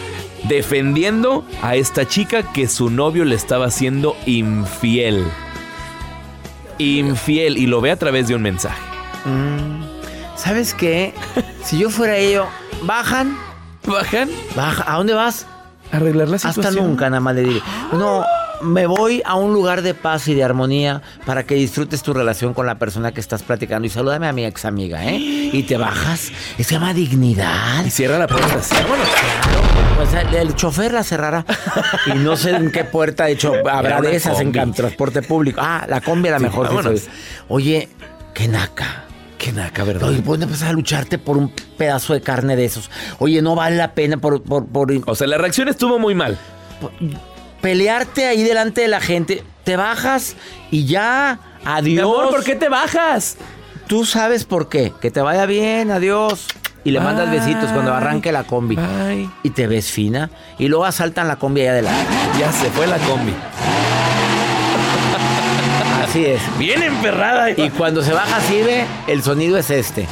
defendiendo 0.45 1.45
a 1.63 1.77
esta 1.77 2.07
chica 2.07 2.53
que 2.53 2.69
su 2.69 2.91
novio 2.91 3.25
le 3.25 3.35
estaba 3.35 3.67
haciendo 3.67 4.17
infiel. 4.27 5.25
Infiel. 6.79 7.59
Y 7.59 7.67
lo 7.67 7.81
ve 7.81 7.91
a 7.91 7.97
través 7.97 8.29
de 8.29 8.35
un 8.35 8.43
mensaje. 8.43 8.81
Mm, 9.25 9.83
¿Sabes 10.37 10.75
qué? 10.75 11.13
Si 11.65 11.79
yo 11.79 11.91
fuera 11.91 12.17
ello, 12.17 12.47
bajan, 12.85 13.37
Bajan 13.87 14.31
baja. 14.57 14.85
¿A 14.91 14.97
dónde 14.97 15.13
vas? 15.13 15.47
arreglar 15.93 16.29
la 16.29 16.39
situación. 16.39 16.67
Hasta 16.67 16.81
nunca, 16.81 17.11
nada 17.11 17.21
más 17.21 17.35
le 17.35 17.43
diré. 17.43 17.63
No, 17.93 18.25
me 18.63 18.87
voy 18.87 19.23
a 19.25 19.35
un 19.35 19.53
lugar 19.53 19.83
de 19.83 19.95
paz 19.95 20.29
y 20.29 20.35
de 20.35 20.45
armonía 20.45 21.03
para 21.27 21.45
que 21.45 21.55
disfrutes 21.55 22.03
tu 22.03 22.13
relación 22.15 22.55
con 22.55 22.67
la 22.67 22.79
persona 22.79 23.13
que 23.13 23.21
estás 23.21 23.43
platicando. 23.43 23.87
Y 23.87 23.91
salúdame 23.91 24.29
a 24.29 24.33
mi 24.33 24.45
ex 24.45 24.65
amiga, 24.65 25.05
¿eh? 25.05 25.17
Y 25.19 25.63
te 25.65 25.77
bajas. 25.77 26.31
Eso 26.59 26.69
se 26.69 26.75
llama 26.75 26.95
dignidad. 26.95 27.85
Y 27.85 27.91
cierra 27.91 28.19
la 28.19 28.27
puerta. 28.27 28.55
así. 28.57 28.75
Vámonos. 28.75 29.68
Pues 29.99 30.15
el, 30.15 30.35
el 30.35 30.55
chofer 30.55 30.93
la 30.93 31.03
cerrará. 31.03 31.45
Y 32.07 32.11
no 32.19 32.37
sé 32.37 32.51
en 32.51 32.71
qué 32.71 32.85
puerta, 32.85 33.25
de 33.25 33.33
hecho, 33.33 33.53
habrá 33.69 33.99
Era 33.99 34.01
de 34.01 34.15
esas 34.17 34.39
en 34.41 34.53
combi. 34.53 34.59
cam- 34.61 34.75
transporte 34.75 35.23
público. 35.23 35.61
Ah, 35.63 35.87
la 35.89 36.01
combi 36.01 36.29
a 36.29 36.33
la 36.33 36.39
Sí, 36.39 36.45
mejor. 36.45 36.83
soy. 36.85 37.03
Oye, 37.49 37.89
qué 38.33 38.47
naca. 38.47 39.05
Qué 39.39 39.53
naca, 39.53 39.83
¿verdad? 39.85 40.09
Oye, 40.09 40.21
pueden 40.23 40.45
empezar 40.45 40.69
a 40.69 40.73
lucharte 40.73 41.19
por 41.19 41.37
un 41.37 41.51
pedazo 41.77 42.15
de 42.15 42.21
carne 42.21 42.55
de 42.55 42.65
esos. 42.65 42.91
Oye, 43.19 43.43
no 43.43 43.55
vale 43.57 43.77
la 43.77 43.93
pena 43.95 44.17
por, 44.19 44.41
por, 44.43 44.67
por 44.67 44.93
O 45.07 45.15
sea, 45.17 45.27
la 45.27 45.37
reacción 45.39 45.69
estuvo 45.69 45.99
muy 45.99 46.15
mal. 46.15 46.39
pelearte 47.61 48.27
ahí 48.27 48.43
delante 48.45 48.83
de 48.83 48.89
la 48.89 49.01
gente. 49.01 49.43
Te 49.65 49.77
bajas 49.77 50.37
y 50.71 50.87
ya. 50.87 51.41
Adiós. 51.65 51.95
Mi 51.95 52.01
amor, 52.01 52.31
¿por 52.31 52.45
qué 52.45 52.55
te 52.55 52.69
bajas? 52.69 53.37
Tú 53.89 54.05
sabes 54.05 54.45
por 54.45 54.69
qué. 54.69 54.93
Que 55.01 55.11
te 55.11 55.21
vaya 55.21 55.45
bien, 55.47 55.91
adiós. 55.91 56.47
Y 56.89 56.91
le 56.91 57.01
mandas 57.01 57.31
besitos 57.31 57.71
cuando 57.71 57.93
arranque 57.93 58.33
la 58.33 58.45
combi. 58.45 58.75
Bye. 58.77 59.29
Y 59.43 59.51
te 59.51 59.67
ves 59.67 59.91
fina. 59.91 60.31
Y 60.59 60.69
luego 60.69 60.87
asaltan 60.87 61.29
la 61.29 61.37
combi 61.37 61.61
allá 61.61 61.73
adelante. 61.73 62.07
Ya 62.41 62.51
se 62.51 62.71
fue 62.71 62.87
la 62.87 62.97
combi. 62.97 63.35
Así 66.09 66.25
es. 66.25 66.41
Bien 66.59 66.83
emperrada. 66.83 67.51
Y 67.51 67.69
cuando 67.71 68.03
se 68.03 68.13
baja 68.13 68.41
Cibe, 68.41 68.87
el 69.07 69.23
sonido 69.23 69.59
es 69.59 69.71
este. 69.71 70.07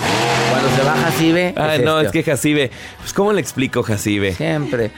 Cuando 0.51 0.69
se 0.77 0.83
baja 0.83 1.11
Cibe. 1.13 1.55
Ah, 1.57 1.75
es 1.75 1.83
no, 1.85 2.01
este. 2.01 2.19
es 2.19 2.25
que 2.25 2.31
Jacibe. 2.31 2.71
Pues, 3.01 3.13
¿cómo 3.15 3.33
le 3.33 3.41
explico, 3.41 3.83
Jacibe? 3.83 4.35
Siempre. 4.35 4.91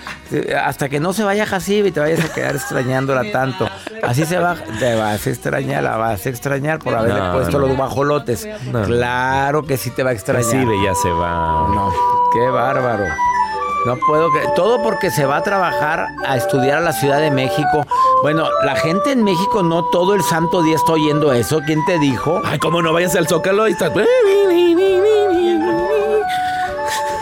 Hasta 0.61 0.89
que 0.89 0.99
no 0.99 1.13
se 1.13 1.23
vaya 1.23 1.47
Jacibe 1.47 1.89
y 1.89 1.93
te 1.93 2.01
vayas 2.01 2.25
a 2.25 2.33
quedar 2.35 2.57
extrañándola 2.57 3.31
tanto. 3.31 3.69
Así 4.03 4.25
se 4.27 4.39
va. 4.39 4.57
Te 4.79 4.95
vas 4.97 5.25
a 5.27 5.31
extrañar, 5.31 5.85
la 5.85 5.97
vas 5.97 6.27
a 6.27 6.29
extrañar 6.29 6.81
por 6.81 6.95
haberle 6.95 7.21
No, 7.21 7.33
puesto 7.33 7.59
no. 7.61 7.67
los 7.69 7.77
guajolotes. 7.77 8.49
No. 8.73 8.83
Claro 8.83 9.63
que 9.65 9.77
sí 9.77 9.91
te 9.91 10.03
va 10.03 10.11
a 10.11 10.15
extrañar. 10.15 10.45
Jacibe 10.45 10.75
ya 10.85 10.95
se 10.97 11.11
va. 11.11 11.69
No, 11.75 11.93
qué 12.33 12.49
bárbaro. 12.51 13.05
No 13.87 13.97
puedo 14.07 14.31
creer. 14.33 14.49
Todo 14.57 14.83
porque 14.83 15.11
se 15.11 15.25
va 15.25 15.37
a 15.37 15.43
trabajar 15.45 16.09
a 16.27 16.37
estudiar 16.37 16.79
a 16.79 16.81
la 16.81 16.93
Ciudad 16.93 17.21
de 17.21 17.31
México. 17.31 17.87
Bueno, 18.23 18.49
la 18.65 18.75
gente 18.77 19.13
en 19.13 19.23
México 19.23 19.63
no 19.63 19.85
todo 19.85 20.15
el 20.15 20.23
santo 20.23 20.63
día 20.63 20.75
está 20.77 20.93
oyendo 20.93 21.33
eso. 21.33 21.61
¿Quién 21.65 21.85
te 21.85 21.99
dijo? 21.99 22.41
Ay, 22.45 22.59
¿cómo 22.59 22.83
no 22.83 22.93
vayas 22.93 23.15
al 23.15 23.29
Zócalo? 23.29 23.65
Ahí 23.65 23.73
está. 23.73 23.93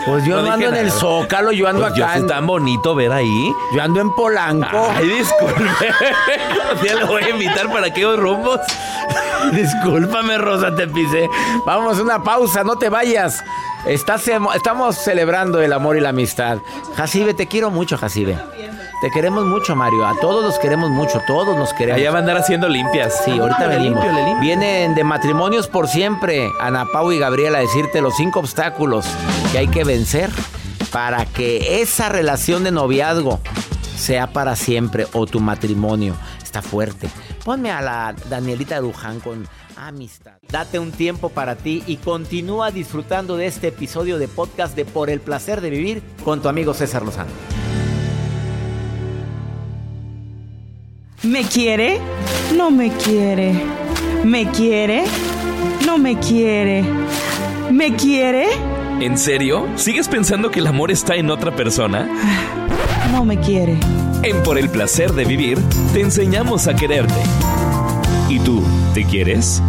Pues 0.05 0.23
yo 0.23 0.37
No 0.37 0.43
no, 0.43 0.51
ando 0.53 0.67
en 0.69 0.75
el. 0.75 0.89
Zócalo, 0.91 1.51
yo 1.51 1.67
ando 1.67 1.81
Pues 1.81 1.95
yo, 1.95 2.05
acá. 2.05 2.15
en- 2.15 2.27
tan 2.27 2.47
bonito 2.47 2.95
ver 2.95 3.11
ahí. 3.11 3.51
yo 3.75 3.81
ando 3.83 3.99
en 3.99 4.09
Polanco. 4.15 4.89
Ay, 4.95 5.05
disculpe. 5.05 5.61
ya 6.85 6.95
lo 6.95 7.07
voy 7.07 7.23
a 7.23 7.29
invitar 7.31 7.69
para 7.69 7.87
aquellos 7.87 8.17
rumbos. 8.17 8.57
Discúlpame, 9.51 10.37
Rosa, 10.37 10.73
te 10.73 10.87
pisé. 10.87 11.29
Vamos, 11.65 11.99
una 11.99 12.23
pausa, 12.23 12.63
no 12.63 12.77
te 12.77 12.87
vayas. 12.87 13.43
Estás 13.85 14.25
emo- 14.29 14.53
estamos 14.53 14.95
celebrando 14.95 15.61
el 15.61 15.73
amor 15.73 15.97
y 15.97 15.99
la 15.99 16.09
amistad. 16.09 16.59
Jacibe, 16.95 17.33
te 17.33 17.47
quiero 17.47 17.69
mucho, 17.69 17.97
Jacibe. 17.97 18.39
Te 18.99 19.11
queremos 19.11 19.45
mucho, 19.45 19.75
Mario. 19.75 20.07
A 20.07 20.19
todos 20.19 20.43
los 20.43 20.57
queremos 20.57 20.89
mucho, 20.89 21.21
todos 21.27 21.55
nos 21.55 21.71
queremos. 21.73 21.99
Allá 22.01 22.09
va 22.11 22.17
a 22.17 22.21
andar 22.21 22.37
haciendo 22.37 22.67
limpias. 22.67 23.21
Sí, 23.23 23.37
ahorita 23.37 23.67
Le 23.67 23.77
venimos. 23.77 24.03
limpio, 24.03 24.25
limpio. 24.25 24.39
Vienen 24.41 24.95
de 24.95 25.03
matrimonios 25.03 25.67
por 25.67 25.87
siempre, 25.87 26.49
Ana 26.59 26.85
Pau 26.91 27.11
y 27.11 27.19
Gabriela, 27.19 27.59
a 27.59 27.61
decirte 27.61 28.01
los 28.01 28.15
cinco 28.15 28.39
obstáculos 28.39 29.05
que 29.51 29.59
hay 29.59 29.67
que 29.67 29.83
vencer 29.83 30.31
para 30.91 31.25
que 31.25 31.81
esa 31.81 32.09
relación 32.09 32.63
de 32.63 32.71
noviazgo 32.71 33.39
sea 33.95 34.27
para 34.33 34.55
siempre 34.55 35.05
o 35.13 35.27
tu 35.27 35.39
matrimonio. 35.41 36.15
Está 36.41 36.63
fuerte. 36.63 37.07
Ponme 37.45 37.69
a 37.69 37.81
la 37.81 38.15
Danielita 38.29 38.81
Luján 38.81 39.19
con 39.19 39.47
amistad. 39.75 40.33
Date 40.49 40.79
un 40.79 40.91
tiempo 40.91 41.29
para 41.29 41.55
ti 41.55 41.83
y 41.85 41.97
continúa 41.97 42.71
disfrutando 42.71 43.37
de 43.37 43.45
este 43.45 43.67
episodio 43.67 44.17
de 44.17 44.27
podcast 44.27 44.75
de 44.75 44.85
Por 44.85 45.11
el 45.11 45.19
placer 45.19 45.61
de 45.61 45.69
vivir 45.69 46.01
con 46.25 46.41
tu 46.41 46.49
amigo 46.49 46.73
César 46.73 47.03
Lozano. 47.03 47.29
¿Me 51.27 51.43
quiere? 51.43 51.99
No 52.55 52.71
me 52.71 52.89
quiere. 52.89 53.53
¿Me 54.23 54.49
quiere? 54.49 55.03
No 55.85 55.97
me 55.97 56.17
quiere. 56.17 56.85
¿Me 57.69 57.95
quiere? 57.97 58.47
¿En 59.01 59.17
serio? 59.17 59.67
¿Sigues 59.75 60.07
pensando 60.07 60.49
que 60.51 60.59
el 60.59 60.67
amor 60.67 60.89
está 60.89 61.15
en 61.15 61.29
otra 61.29 61.53
persona? 61.53 62.07
No 63.11 63.25
me 63.25 63.37
quiere. 63.39 63.77
En 64.23 64.41
Por 64.43 64.57
el 64.57 64.69
placer 64.69 65.11
de 65.11 65.25
vivir, 65.25 65.59
te 65.93 65.99
enseñamos 65.99 66.67
a 66.67 66.75
quererte. 66.75 67.21
¿Y 68.29 68.39
tú, 68.39 68.63
te 68.93 69.03
quieres? 69.03 69.61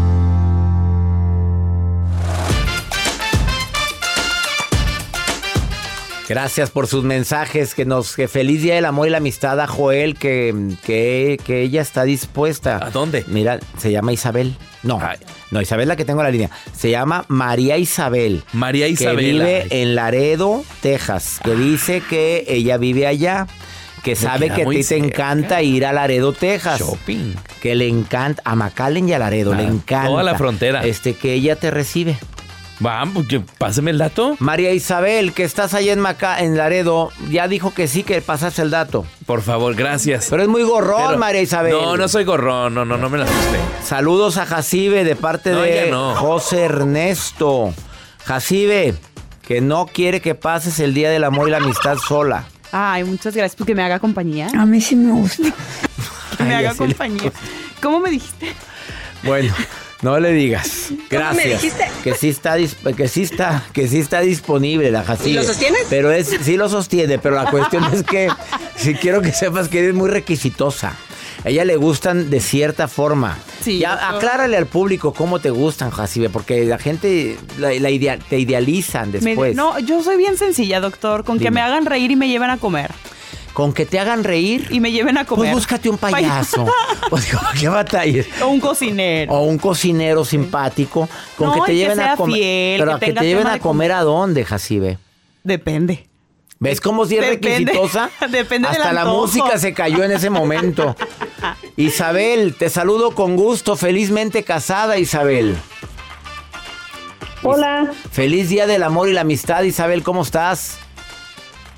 Gracias 6.28 6.70
por 6.70 6.86
sus 6.86 7.04
mensajes. 7.04 7.74
Que 7.74 7.84
nos 7.84 8.14
que 8.14 8.28
feliz 8.28 8.62
día 8.62 8.74
del 8.74 8.84
amor 8.84 9.06
y 9.08 9.10
la 9.10 9.16
amistad 9.18 9.58
a 9.60 9.66
Joel, 9.66 10.16
que, 10.16 10.54
que, 10.84 11.38
que 11.44 11.62
ella 11.62 11.80
está 11.80 12.04
dispuesta. 12.04 12.78
¿A 12.84 12.90
dónde? 12.90 13.24
Mira, 13.28 13.58
se 13.78 13.90
llama 13.90 14.12
Isabel. 14.12 14.54
No, 14.82 15.00
Ay. 15.02 15.16
no, 15.50 15.60
Isabel 15.60 15.88
la 15.88 15.96
que 15.96 16.04
tengo 16.04 16.20
en 16.20 16.26
la 16.26 16.30
línea. 16.30 16.50
Se 16.76 16.90
llama 16.90 17.24
María 17.28 17.78
Isabel. 17.78 18.42
María 18.52 18.86
Isabel. 18.86 19.16
Que 19.16 19.32
vive 19.32 19.60
ay. 19.62 19.68
en 19.82 19.94
Laredo, 19.94 20.62
Texas. 20.82 21.40
Que 21.42 21.54
dice 21.54 22.02
que 22.08 22.44
ella 22.48 22.76
vive 22.76 23.06
allá. 23.06 23.46
Que 24.04 24.14
sabe 24.14 24.48
que 24.50 24.62
a 24.62 24.66
ti 24.68 24.84
te 24.84 24.96
encanta 24.96 25.60
ir 25.62 25.84
a 25.84 25.92
Laredo, 25.92 26.32
Texas. 26.32 26.78
Shopping. 26.78 27.34
Que 27.60 27.74
le 27.74 27.88
encanta, 27.88 28.40
a 28.44 28.54
McAllen 28.54 29.08
y 29.08 29.12
a 29.12 29.18
Laredo, 29.18 29.54
le 29.54 29.64
Ah, 29.64 29.68
encanta. 29.68 30.06
toda 30.08 30.22
la 30.22 30.36
frontera. 30.36 30.86
Este, 30.86 31.14
que 31.14 31.34
ella 31.34 31.56
te 31.56 31.70
recibe. 31.72 32.16
Vamos, 32.80 33.26
que- 33.26 33.40
páseme 33.40 33.90
el 33.90 33.98
dato. 33.98 34.36
María 34.38 34.72
Isabel, 34.72 35.32
que 35.32 35.42
estás 35.44 35.74
allá 35.74 35.92
en 35.92 35.98
Maca, 36.00 36.40
en 36.40 36.56
Laredo, 36.56 37.10
ya 37.30 37.48
dijo 37.48 37.74
que 37.74 37.88
sí, 37.88 38.04
que 38.04 38.20
pasas 38.22 38.58
el 38.60 38.70
dato. 38.70 39.04
Por 39.26 39.42
favor, 39.42 39.74
gracias. 39.74 40.28
Pero 40.30 40.42
es 40.44 40.48
muy 40.48 40.62
gorrón, 40.62 41.02
Pero- 41.08 41.18
María 41.18 41.42
Isabel. 41.42 41.72
No, 41.72 41.96
no 41.96 42.06
soy 42.08 42.24
gorrón, 42.24 42.74
no, 42.74 42.84
no, 42.84 42.96
no 42.96 43.10
me 43.10 43.18
la 43.18 43.24
asusté. 43.24 43.58
Saludos 43.84 44.36
a 44.36 44.46
Jacibe 44.46 45.02
de 45.04 45.16
parte 45.16 45.50
No, 45.50 45.62
de 45.62 45.90
no. 45.90 46.14
José 46.14 46.62
Ernesto. 46.64 47.74
Jacibe, 48.24 48.94
que 49.46 49.60
no 49.60 49.86
quiere 49.86 50.20
que 50.20 50.34
pases 50.34 50.78
el 50.80 50.94
día 50.94 51.10
del 51.10 51.24
amor 51.24 51.48
y 51.48 51.50
la 51.50 51.56
amistad 51.56 51.96
sola. 51.98 52.44
Ay, 52.70 53.02
muchas 53.04 53.34
gracias 53.34 53.56
porque 53.56 53.74
me 53.74 53.82
haga 53.82 53.98
compañía. 53.98 54.48
A 54.56 54.66
mí 54.66 54.80
sí 54.80 54.94
me 54.94 55.12
gusta. 55.12 55.48
Que 56.36 56.44
me 56.44 56.54
Ay, 56.54 56.66
haga 56.66 56.76
compañía. 56.76 57.32
¿Cómo 57.82 57.98
me 58.00 58.10
dijiste? 58.10 58.52
Bueno, 59.24 59.52
no 60.02 60.18
le 60.20 60.32
digas. 60.32 60.90
Gracias. 61.10 61.62
dijiste? 61.62 61.84
Que 62.04 62.14
sí 62.14 62.28
está 62.28 62.56
que 62.96 63.08
sí 63.08 63.22
está 63.22 63.64
que 63.72 63.88
sí 63.88 63.98
está 63.98 64.20
disponible 64.20 64.90
la 64.90 65.02
Jacibe. 65.04 65.30
¿Y 65.30 65.34
lo 65.34 65.42
sostienes? 65.44 65.86
Pero 65.90 66.10
es 66.12 66.28
sí 66.42 66.56
lo 66.56 66.68
sostiene, 66.68 67.18
pero 67.18 67.34
la 67.36 67.50
cuestión 67.50 67.84
es 67.92 68.02
que 68.02 68.28
si 68.76 68.94
quiero 68.94 69.20
que 69.22 69.32
sepas 69.32 69.68
que 69.68 69.80
eres 69.80 69.94
muy 69.94 70.08
requisitosa. 70.10 70.94
A 71.44 71.50
ella 71.50 71.64
le 71.64 71.76
gustan 71.76 72.30
de 72.30 72.40
cierta 72.40 72.88
forma. 72.88 73.38
Sí, 73.62 73.78
Ya 73.78 74.10
aclárale 74.10 74.56
al 74.56 74.66
público 74.66 75.12
cómo 75.14 75.38
te 75.38 75.50
gustan, 75.50 75.90
Jacibe, 75.90 76.30
porque 76.30 76.64
la 76.64 76.78
gente 76.78 77.36
la, 77.58 77.72
la 77.74 77.90
idea- 77.90 78.18
te 78.18 78.40
idealizan 78.40 79.12
Me- 79.12 79.20
después. 79.20 79.54
no, 79.54 79.78
yo 79.78 80.02
soy 80.02 80.16
bien 80.16 80.36
sencilla, 80.36 80.80
doctor, 80.80 81.22
con 81.24 81.38
que 81.38 81.52
me 81.52 81.60
hagan 81.60 81.86
reír 81.86 82.10
y 82.10 82.16
me 82.16 82.26
lleven 82.28 82.50
a 82.50 82.58
comer. 82.58 82.90
Con 83.58 83.72
que 83.72 83.86
te 83.86 83.98
hagan 83.98 84.22
reír, 84.22 84.68
Y 84.70 84.78
me 84.78 84.92
lleven 84.92 85.18
a 85.18 85.24
pues 85.24 85.36
comer. 85.36 85.52
búscate 85.52 85.90
un 85.90 85.98
payaso. 85.98 86.64
pues 87.10 87.28
qué 87.58 87.68
batallas. 87.68 88.26
o 88.40 88.46
un 88.46 88.60
cocinero. 88.60 89.32
O 89.32 89.42
un 89.42 89.58
cocinero 89.58 90.24
simpático 90.24 91.08
con 91.36 91.48
No, 91.48 91.54
que 91.54 91.60
te 91.62 91.72
y 91.72 91.74
que 91.74 91.74
lleven 91.80 91.98
a 91.98 92.04
sea 92.04 92.16
comer. 92.16 92.36
fiel, 92.36 92.78
pero 92.78 92.90
que 93.00 93.04
a 93.04 93.08
que 93.08 93.12
te 93.14 93.26
lleven 93.26 93.48
a 93.48 93.58
comer 93.58 93.90
a 93.90 94.02
dónde, 94.02 94.44
Jacibe. 94.44 94.98
Depende. 95.42 96.06
¿Ves 96.60 96.80
cómo 96.80 97.04
si 97.04 97.16
es 97.16 97.22
Depende. 97.28 97.72
requisitosa? 97.72 98.10
Depende 98.30 98.68
del 98.68 98.76
Hasta 98.80 98.92
la 98.92 99.06
música 99.06 99.58
se 99.58 99.74
cayó 99.74 100.04
en 100.04 100.12
ese 100.12 100.30
momento. 100.30 100.94
Isabel, 101.76 102.54
te 102.54 102.70
saludo 102.70 103.10
con 103.10 103.34
gusto, 103.34 103.74
felizmente 103.74 104.44
casada, 104.44 104.98
Isabel. 104.98 105.56
Hola, 107.42 107.90
Feliz 108.12 108.50
día 108.50 108.68
del 108.68 108.84
amor 108.84 109.08
y 109.08 109.14
la 109.14 109.22
amistad, 109.22 109.64
Isabel, 109.64 110.04
¿cómo 110.04 110.22
estás? 110.22 110.78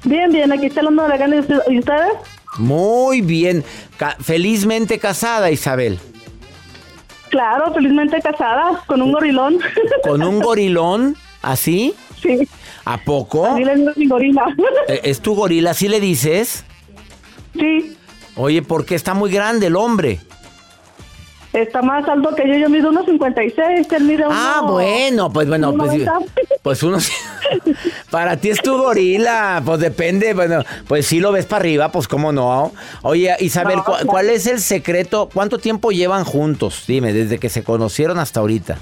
Bien, 0.04 0.30
bien, 0.32 0.52
aquí 0.52 0.66
está 0.66 0.82
la 0.82 1.16
gana. 1.16 1.36
¿Y 1.36 1.40
usted- 1.40 1.60
¿Y 1.68 1.78
ustedes? 1.78 2.12
Muy 2.58 3.20
bien. 3.20 3.64
Ca- 3.96 4.16
felizmente 4.20 4.98
casada, 4.98 5.50
Isabel. 5.50 5.98
Claro, 7.30 7.72
felizmente 7.72 8.20
casada, 8.20 8.82
con 8.86 9.00
un 9.02 9.12
gorilón. 9.12 9.58
Con 10.02 10.22
un 10.24 10.40
gorilón, 10.40 11.16
¿así? 11.42 11.94
sí, 12.20 12.48
¿A 12.84 12.98
poco? 12.98 13.46
así 13.46 13.64
le 13.64 13.76
digo 13.76 13.92
mi 13.96 14.06
gorila. 14.08 14.44
Eh, 14.88 15.00
¿Es 15.04 15.20
tu 15.20 15.34
gorila? 15.36 15.72
¿Sí 15.74 15.88
le 15.88 16.00
dices? 16.00 16.64
sí, 17.54 17.96
Oye, 18.36 18.62
porque 18.62 18.94
está 18.94 19.14
muy 19.14 19.30
grande 19.30 19.66
el 19.68 19.76
hombre. 19.76 20.18
Está 21.52 21.82
más 21.82 22.06
alto 22.08 22.34
que 22.34 22.46
yo, 22.48 22.54
yo 22.54 22.68
mido 22.68 22.90
unos 22.90 23.06
56, 23.06 23.86
él 23.92 24.04
mide 24.04 24.26
uno... 24.26 24.34
Ah, 24.38 24.62
bueno, 24.66 25.32
pues 25.32 25.48
bueno, 25.48 25.72
pues, 25.76 25.92
1.90. 25.92 26.24
pues 26.62 26.82
uno 26.82 26.98
para 28.10 28.36
ti 28.36 28.50
es 28.50 28.62
tu 28.62 28.76
gorila, 28.76 29.62
pues 29.64 29.80
depende, 29.80 30.34
bueno, 30.34 30.62
pues 30.86 31.06
si 31.06 31.20
lo 31.20 31.32
ves 31.32 31.46
para 31.46 31.60
arriba, 31.60 31.90
pues 31.92 32.06
cómo 32.08 32.32
no. 32.32 32.72
Oye, 33.02 33.34
Isabel, 33.40 33.76
No, 33.78 33.84
¿cu- 33.84 33.92
claro. 33.92 34.06
¿cuál 34.06 34.30
es 34.30 34.46
el 34.46 34.60
secreto? 34.60 35.28
¿Cuánto 35.32 35.58
tiempo 35.58 35.90
llevan 35.90 36.24
juntos? 36.24 36.84
Dime, 36.86 37.12
desde 37.12 37.38
que 37.38 37.48
se 37.48 37.64
conocieron 37.64 38.18
hasta 38.18 38.40
ahorita. 38.40 38.78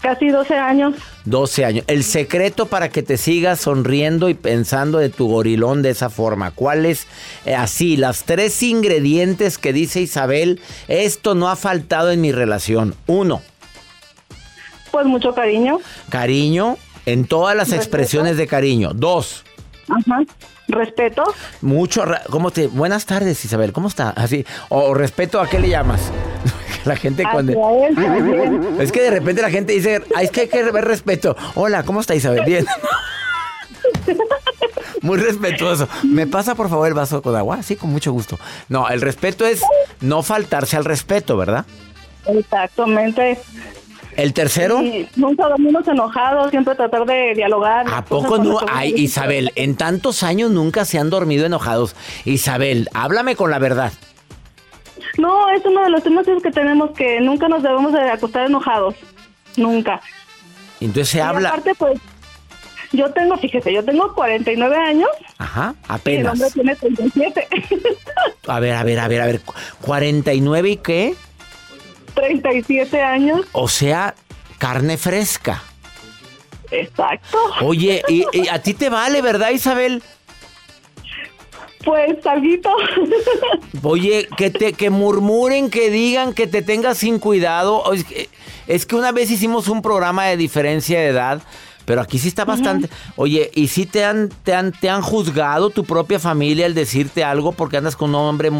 Casi 0.00 0.28
12 0.28 0.54
años. 0.54 0.94
12 1.24 1.64
años. 1.64 1.84
El 1.88 2.04
secreto 2.04 2.66
para 2.66 2.88
que 2.88 3.02
te 3.02 3.16
sigas 3.16 3.60
sonriendo 3.60 4.28
y 4.28 4.34
pensando 4.34 4.98
de 4.98 5.08
tu 5.08 5.26
gorilón 5.28 5.82
de 5.82 5.90
esa 5.90 6.08
forma. 6.08 6.52
¿Cuál 6.52 6.86
es? 6.86 7.06
eh, 7.44 7.54
así, 7.56 7.96
las 7.96 8.22
tres 8.24 8.62
ingredientes 8.62 9.58
que 9.58 9.72
dice 9.72 10.00
Isabel, 10.00 10.60
esto 10.86 11.34
no 11.34 11.48
ha 11.48 11.56
faltado 11.56 12.12
en 12.12 12.20
mi 12.20 12.30
relación. 12.32 12.94
Uno, 13.08 13.42
Pues 14.92 15.04
mucho 15.06 15.34
cariño. 15.34 15.80
cariño 16.08 16.76
en 17.04 17.26
todas 17.26 17.56
las 17.56 17.68
Respeto. 17.68 17.82
expresiones 17.82 18.36
de 18.36 18.46
cariño. 18.46 18.92
Dos, 18.94 19.44
Ajá. 19.88 20.20
Respeto. 20.68 21.24
mucho... 21.60 22.04
¿Cómo 22.30 22.50
te...? 22.52 22.66
Buenas 22.68 23.04
tardes, 23.06 23.44
Isabel. 23.44 23.72
¿Cómo 23.72 23.88
está? 23.88 24.10
Así. 24.10 24.44
O 24.68 24.94
respeto, 24.94 25.40
¿a 25.40 25.48
qué 25.48 25.58
le 25.58 25.70
llamas? 25.70 26.12
La 26.88 26.96
gente 26.96 27.22
cuando... 27.30 27.52
Él. 27.52 28.76
Es 28.80 28.92
que 28.92 29.02
de 29.02 29.10
repente 29.10 29.42
la 29.42 29.50
gente 29.50 29.74
dice, 29.74 30.02
"Ay, 30.16 30.24
es 30.24 30.30
que 30.30 30.42
hay 30.42 30.48
que 30.48 30.62
ver 30.62 30.84
respeto. 30.84 31.36
Hola, 31.54 31.82
¿cómo 31.82 32.00
está 32.00 32.14
Isabel? 32.14 32.44
Bien. 32.46 32.64
Muy 35.02 35.18
respetuoso. 35.18 35.88
¿Me 36.02 36.26
pasa 36.26 36.54
por 36.54 36.68
favor 36.68 36.88
el 36.88 36.94
vaso 36.94 37.22
con 37.22 37.36
agua? 37.36 37.62
Sí, 37.62 37.76
con 37.76 37.90
mucho 37.90 38.12
gusto. 38.12 38.38
No, 38.68 38.88
el 38.88 39.00
respeto 39.00 39.46
es 39.46 39.62
no 40.00 40.22
faltarse 40.22 40.76
al 40.76 40.84
respeto, 40.84 41.36
¿verdad? 41.36 41.64
Exactamente. 42.26 43.38
El 44.16 44.32
tercero, 44.32 44.82
Y 44.82 45.08
nunca 45.14 45.46
dormimos 45.46 45.86
enojados, 45.86 46.50
siempre 46.50 46.74
tratar 46.74 47.04
de 47.04 47.34
dialogar. 47.36 47.86
¿a 47.88 48.04
poco 48.04 48.38
no? 48.38 48.58
Ay, 48.68 48.92
Isabel, 48.96 49.52
en 49.54 49.76
tantos 49.76 50.24
años 50.24 50.50
nunca 50.50 50.84
se 50.84 50.98
han 50.98 51.10
dormido 51.10 51.46
enojados. 51.46 51.94
Isabel, 52.24 52.88
háblame 52.94 53.36
con 53.36 53.52
la 53.52 53.60
verdad. 53.60 53.92
No, 55.16 55.48
es 55.50 55.64
uno 55.64 55.82
de 55.84 55.90
los 55.90 56.02
temas 56.02 56.26
que 56.42 56.50
tenemos 56.50 56.90
que 56.92 57.20
nunca 57.20 57.48
nos 57.48 57.62
debemos 57.62 57.92
de 57.92 58.10
acostar 58.10 58.46
enojados. 58.46 58.94
Nunca. 59.56 60.00
Entonces 60.80 61.08
se 61.08 61.18
Y 61.18 61.20
habla. 61.20 61.48
aparte, 61.48 61.74
pues, 61.74 61.98
yo 62.92 63.10
tengo, 63.12 63.36
fíjese, 63.36 63.72
yo 63.72 63.84
tengo 63.84 64.14
49 64.14 64.76
años 64.76 65.08
Ajá, 65.38 65.74
y 66.06 66.10
el 66.14 66.26
hombre 66.26 66.46
apenas. 66.46 66.52
tiene 66.52 66.76
37. 66.76 67.48
A 68.46 68.60
ver, 68.60 68.74
a 68.76 68.82
ver, 68.82 68.98
a 68.98 69.08
ver, 69.08 69.20
a 69.20 69.26
ver. 69.26 69.40
¿49 69.84 70.70
y 70.70 70.76
qué? 70.78 71.14
37 72.14 73.02
años, 73.02 73.42
O 73.52 73.68
sea, 73.68 74.14
carne 74.58 74.96
fresca. 74.96 75.62
exacto. 76.70 77.38
Oye, 77.62 78.02
y, 78.08 78.24
y 78.32 78.48
a 78.48 78.62
ti 78.62 78.72
te 78.74 78.88
vale, 78.88 79.20
¿verdad, 79.22 79.50
Isabel? 79.50 80.02
Pues, 81.88 82.22
salguito. 82.22 82.70
Oye, 83.82 84.28
que 84.36 84.50
te 84.50 84.72
que 84.72 84.90
murmuren, 84.90 85.70
que 85.70 85.90
digan, 85.90 86.34
que 86.34 86.46
te 86.46 86.62
tengas 86.62 86.98
sin 86.98 87.18
cuidado. 87.18 87.92
Es 87.92 88.04
que, 88.04 88.28
es 88.66 88.86
que 88.86 88.96
una 88.96 89.12
vez 89.12 89.30
hicimos 89.30 89.68
un 89.68 89.80
programa 89.82 90.26
de 90.26 90.36
diferencia 90.36 90.98
de 91.00 91.06
edad, 91.08 91.40
pero 91.84 92.00
aquí 92.02 92.18
sí 92.18 92.28
está 92.28 92.44
bastante. 92.44 92.88
Oye, 93.16 93.50
¿y 93.54 93.68
si 93.68 93.86
te 93.86 94.04
han, 94.04 94.28
te 94.42 94.54
han 94.54 94.72
te 94.72 94.90
han 94.90 95.02
juzgado 95.02 95.70
tu 95.70 95.84
propia 95.84 96.18
familia 96.18 96.66
al 96.66 96.74
decirte 96.74 97.24
algo 97.24 97.52
porque 97.52 97.78
andas 97.78 97.96
con 97.96 98.10
un 98.10 98.16
hombre 98.16 98.50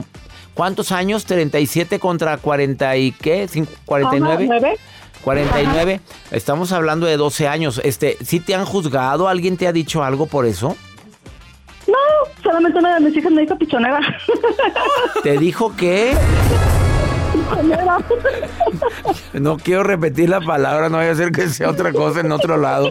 ¿Cuántos 0.54 0.90
años? 0.90 1.24
37 1.24 2.00
contra 2.00 2.36
40 2.38 2.96
y 2.96 3.12
qué? 3.12 3.46
Cin- 3.48 3.68
49. 3.84 4.44
Ajá, 4.44 4.44
nueve. 4.60 4.78
49. 5.22 6.00
Estamos 6.32 6.72
hablando 6.72 7.06
de 7.06 7.16
12 7.16 7.46
años. 7.46 7.80
Este, 7.84 8.16
¿sí 8.24 8.40
te 8.40 8.56
han 8.56 8.64
juzgado? 8.64 9.28
¿Alguien 9.28 9.56
te 9.56 9.68
ha 9.68 9.72
dicho 9.72 10.02
algo 10.02 10.26
por 10.26 10.46
eso? 10.46 10.76
No, 11.88 11.94
solamente 12.42 12.79
una 12.79 12.94
de 12.94 13.01
mis 13.01 13.16
hijas 13.16 13.33
me 13.33 13.40
dijo 13.40 13.57
pichonera. 13.57 14.01
¿Te 15.22 15.38
dijo 15.38 15.74
que? 15.74 16.14
Pichonera. 17.33 17.98
No 19.33 19.57
quiero 19.57 19.83
repetir 19.85 20.29
la 20.29 20.40
palabra, 20.40 20.90
no 20.90 20.98
vaya 20.98 21.12
a 21.12 21.16
ser 21.16 21.33
que 21.33 21.48
sea 21.48 21.70
otra 21.70 21.92
cosa 21.92 22.20
en 22.20 22.31
otro 22.31 22.59
lado. 22.59 22.90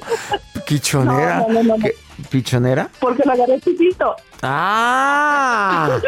Pichonera. 0.66 1.46
No, 1.48 1.54
no, 1.54 1.64
no, 1.64 1.78
no. 1.78 1.84
¿Qué? 1.84 1.96
¿Pichonera? 2.30 2.90
Porque 3.00 3.24
la 3.26 3.34
agarré 3.34 3.60
chiquito. 3.62 4.16
¡Ah! 4.42 6.00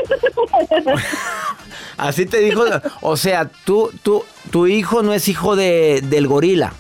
Así 1.98 2.26
te 2.26 2.40
dijo. 2.40 2.64
O 3.02 3.18
sea, 3.18 3.50
tú, 3.66 3.92
tú, 4.02 4.24
tu 4.50 4.66
hijo 4.66 5.04
no 5.04 5.14
es 5.14 5.28
hijo 5.28 5.56
de, 5.56 6.02
del 6.04 6.28
gorila. 6.28 6.74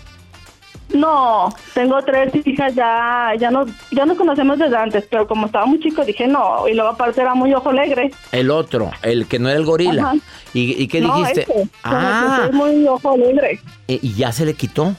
No, 0.93 1.53
tengo 1.75 2.01
tres 2.01 2.31
hijas 2.45 2.73
ya, 2.73 3.31
ya 3.39 3.51
nos, 3.51 3.69
ya 3.91 4.05
nos 4.05 4.17
conocemos 4.17 4.57
desde 4.57 4.75
antes, 4.75 5.05
pero 5.09 5.27
como 5.27 5.45
estaba 5.45 5.65
muy 5.67 5.79
chico 5.79 6.03
dije 6.03 6.27
no, 6.27 6.67
y 6.67 6.73
luego 6.73 6.89
aparte 6.89 7.21
era 7.21 7.35
muy 7.35 7.53
ojo 7.53 7.69
alegre. 7.69 8.11
El 8.31 8.49
otro, 8.49 8.89
el 9.03 9.27
que 9.27 9.37
no 9.37 9.49
era 9.49 9.59
el 9.59 9.65
gorila. 9.65 10.01
Ajá. 10.01 10.15
¿Y, 10.53 10.81
y 10.81 10.87
qué 10.87 11.01
no, 11.01 11.15
dijiste? 11.17 11.41
ese, 11.43 11.69
ah, 11.83 12.47
soy 12.47 12.55
muy 12.55 12.87
ojo 12.87 13.11
alegre. 13.13 13.59
y 13.87 13.99
y 14.07 14.13
ya 14.15 14.31
se 14.31 14.45
le 14.45 14.55
quitó. 14.55 14.95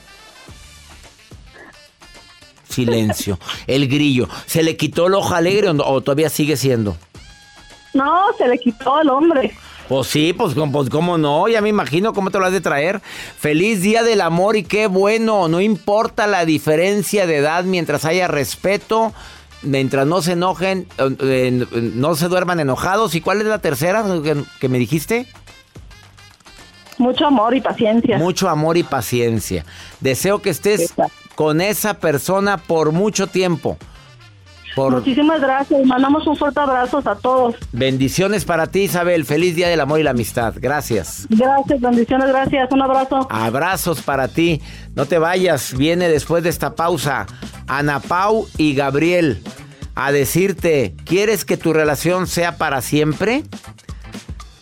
Silencio. 2.69 3.39
El 3.67 3.89
grillo. 3.89 4.29
¿Se 4.47 4.63
le 4.63 4.77
quitó 4.77 5.09
el 5.09 5.15
ojo 5.15 5.35
alegre 5.35 5.69
o, 5.71 5.73
no- 5.75 5.83
o 5.85 6.01
todavía 6.03 6.29
sigue 6.31 6.57
siendo? 6.57 6.97
No, 7.95 8.27
se 8.39 8.47
le 8.47 8.59
quitó 8.59 8.95
al 8.97 9.09
hombre. 9.11 9.53
Pues 9.91 10.07
sí, 10.07 10.33
pues, 10.33 10.55
pues 10.55 10.89
cómo 10.89 11.19
no, 11.19 11.49
ya 11.49 11.61
me 11.61 11.69
imagino 11.69 12.13
cómo 12.13 12.31
te 12.31 12.39
lo 12.39 12.47
has 12.47 12.53
de 12.53 12.61
traer. 12.61 13.01
Feliz 13.01 13.83
Día 13.83 14.05
del 14.05 14.21
Amor 14.21 14.55
y 14.55 14.63
qué 14.63 14.87
bueno, 14.87 15.49
no 15.49 15.61
importa 15.61 16.29
la 16.29 16.45
diferencia 16.45 17.27
de 17.27 17.39
edad 17.39 17.65
mientras 17.65 18.05
haya 18.05 18.29
respeto, 18.29 19.13
mientras 19.63 20.07
no 20.07 20.23
se 20.23 20.35
enojen, 20.35 20.87
eh, 20.97 21.67
no 21.75 22.15
se 22.15 22.29
duerman 22.29 22.61
enojados. 22.61 23.17
¿Y 23.17 23.21
cuál 23.21 23.41
es 23.41 23.49
la 23.49 23.59
tercera 23.59 24.05
que, 24.23 24.45
que 24.61 24.69
me 24.69 24.79
dijiste? 24.79 25.27
Mucho 26.99 27.27
amor 27.27 27.57
y 27.57 27.61
paciencia. 27.61 28.17
Mucho 28.17 28.49
amor 28.49 28.77
y 28.77 28.85
paciencia. 28.85 29.65
Deseo 29.99 30.41
que 30.41 30.51
estés 30.51 30.95
con 31.35 31.61
esa 31.61 31.95
persona 31.95 32.59
por 32.59 32.93
mucho 32.93 33.27
tiempo. 33.27 33.77
Por 34.77 34.93
Muchísimas 34.93 35.41
gracias. 35.41 35.85
Mandamos 35.85 36.27
un 36.27 36.37
fuerte 36.37 36.61
abrazo 36.61 37.03
a 37.05 37.17
todos. 37.17 37.57
bendiciones 37.73 38.45
para 38.45 38.69
ti, 38.69 38.83
Isabel. 38.83 39.25
Feliz 39.25 39.57
Día 39.57 39.69
del 39.69 39.81
Amor 39.81 40.01
y 40.01 40.03
la 40.05 40.11
Amistad. 40.11 40.55
Gracias. 40.57 41.27
Gracias, 41.29 41.81
bendiciones, 41.81 42.29
gracias. 42.29 42.71
Un 42.71 42.83
abrazo. 42.83 43.27
Abrazos 43.31 44.01
para 44.03 44.29
ti. 44.29 44.63
No 44.95 45.07
te 45.07 45.19
vayas. 45.19 45.77
Viene 45.77 46.09
después 46.09 46.43
de 46.45 46.51
esta 46.51 46.75
pausa 46.75 47.27
Ana 47.67 48.01
Pau 48.01 48.47
y 48.59 48.75
Gabriel 48.75 49.43
a 49.97 50.13
decirte, 50.13 50.95
¿quieres 51.05 51.45
que 51.45 51.57
tu 51.57 51.73
relación 51.73 52.27
sea 52.27 52.57
para 52.57 52.81
siempre? 52.81 53.43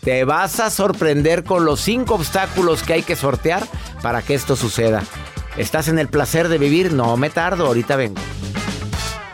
Te 0.00 0.24
vas 0.24 0.58
a 0.58 0.70
sorprender 0.70 1.44
con 1.44 1.64
los 1.66 1.80
cinco 1.80 2.14
obstáculos 2.14 2.82
que 2.82 2.94
hay 2.94 3.02
que 3.02 3.14
sortear 3.14 3.62
para 4.02 4.22
que 4.22 4.34
esto 4.34 4.56
suceda. 4.56 5.02
¿Estás 5.58 5.88
en 5.88 5.98
el 5.98 6.08
placer 6.08 6.48
de 6.48 6.56
vivir? 6.56 6.92
No 6.92 7.16
me 7.16 7.30
tardo, 7.30 7.66
ahorita 7.66 7.96
vengo. 7.96 8.20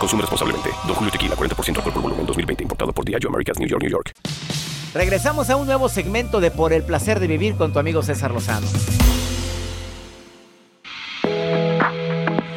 Consume 0.00 0.22
responsablemente. 0.22 0.70
Don 0.86 0.96
Julio 0.96 1.12
Tequila, 1.12 1.36
40% 1.36 1.76
alcohol 1.76 1.92
por 1.92 2.02
volumen, 2.02 2.26
2020. 2.26 2.62
Importado 2.62 2.92
por 2.92 3.04
Diageo 3.04 3.28
Americas, 3.28 3.58
New 3.58 3.68
York, 3.68 3.82
New 3.82 3.90
York. 3.90 4.12
Regresamos 4.94 5.50
a 5.50 5.56
un 5.56 5.66
nuevo 5.66 5.88
segmento 5.90 6.40
de 6.40 6.50
Por 6.50 6.72
el 6.72 6.82
placer 6.82 7.20
de 7.20 7.26
vivir 7.26 7.54
con 7.54 7.72
tu 7.72 7.78
amigo 7.78 8.02
César 8.02 8.32
Lozano. 8.32 8.66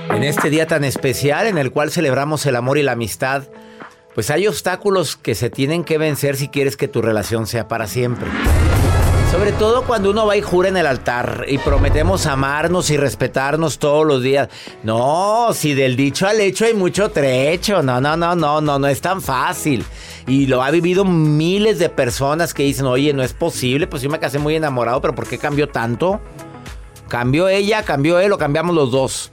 En 0.09 0.23
este 0.23 0.49
día 0.49 0.67
tan 0.67 0.85
especial 0.85 1.47
en 1.47 1.57
el 1.57 1.71
cual 1.71 1.91
celebramos 1.91 2.45
el 2.45 2.55
amor 2.55 2.77
y 2.77 2.83
la 2.83 2.93
amistad, 2.93 3.43
pues 4.15 4.29
hay 4.29 4.47
obstáculos 4.47 5.17
que 5.17 5.35
se 5.35 5.49
tienen 5.49 5.83
que 5.83 5.97
vencer 5.97 6.37
si 6.37 6.47
quieres 6.47 6.77
que 6.77 6.87
tu 6.87 7.01
relación 7.01 7.45
sea 7.45 7.67
para 7.67 7.87
siempre. 7.87 8.29
Sobre 9.33 9.51
todo 9.53 9.81
cuando 9.81 10.11
uno 10.11 10.27
va 10.27 10.37
y 10.37 10.43
jura 10.43 10.69
en 10.69 10.77
el 10.77 10.85
altar 10.85 11.45
y 11.47 11.57
prometemos 11.57 12.27
amarnos 12.27 12.91
y 12.91 12.97
respetarnos 12.97 13.79
todos 13.79 14.05
los 14.05 14.21
días. 14.21 14.47
No, 14.83 15.47
si 15.53 15.73
del 15.73 15.95
dicho 15.95 16.27
al 16.27 16.39
hecho 16.39 16.65
hay 16.65 16.75
mucho 16.75 17.09
trecho. 17.09 17.81
No, 17.81 17.99
no, 17.99 18.15
no, 18.15 18.35
no, 18.35 18.61
no, 18.61 18.77
no 18.77 18.87
es 18.87 19.01
tan 19.01 19.23
fácil. 19.23 19.83
Y 20.27 20.45
lo 20.45 20.61
ha 20.61 20.69
vivido 20.69 21.03
miles 21.03 21.79
de 21.79 21.89
personas 21.89 22.53
que 22.53 22.61
dicen, 22.61 22.85
oye, 22.85 23.11
no 23.11 23.23
es 23.23 23.33
posible, 23.33 23.87
pues 23.87 24.03
yo 24.03 24.09
me 24.11 24.19
casé 24.19 24.37
muy 24.37 24.55
enamorado, 24.55 25.01
pero 25.01 25.15
¿por 25.15 25.27
qué 25.27 25.39
cambió 25.39 25.67
tanto? 25.67 26.21
Cambió 27.07 27.47
ella, 27.47 27.81
cambió 27.81 28.19
él 28.19 28.33
o 28.33 28.37
cambiamos 28.37 28.75
los 28.75 28.91
dos. 28.91 29.31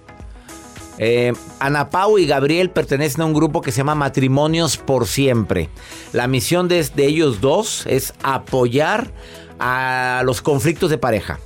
Eh, 0.96 1.34
Ana 1.58 1.90
Pau 1.90 2.16
y 2.16 2.26
Gabriel 2.26 2.70
pertenecen 2.70 3.20
a 3.20 3.26
un 3.26 3.34
grupo 3.34 3.60
que 3.60 3.70
se 3.70 3.78
llama 3.78 3.94
Matrimonios 3.94 4.78
por 4.78 5.06
Siempre. 5.06 5.68
La 6.14 6.26
misión 6.26 6.68
de, 6.68 6.82
de 6.94 7.04
ellos 7.04 7.42
dos 7.42 7.84
es 7.86 8.14
apoyar 8.22 9.12
a 9.60 10.22
los 10.24 10.42
conflictos 10.42 10.90
de 10.90 10.98
pareja. 10.98 11.38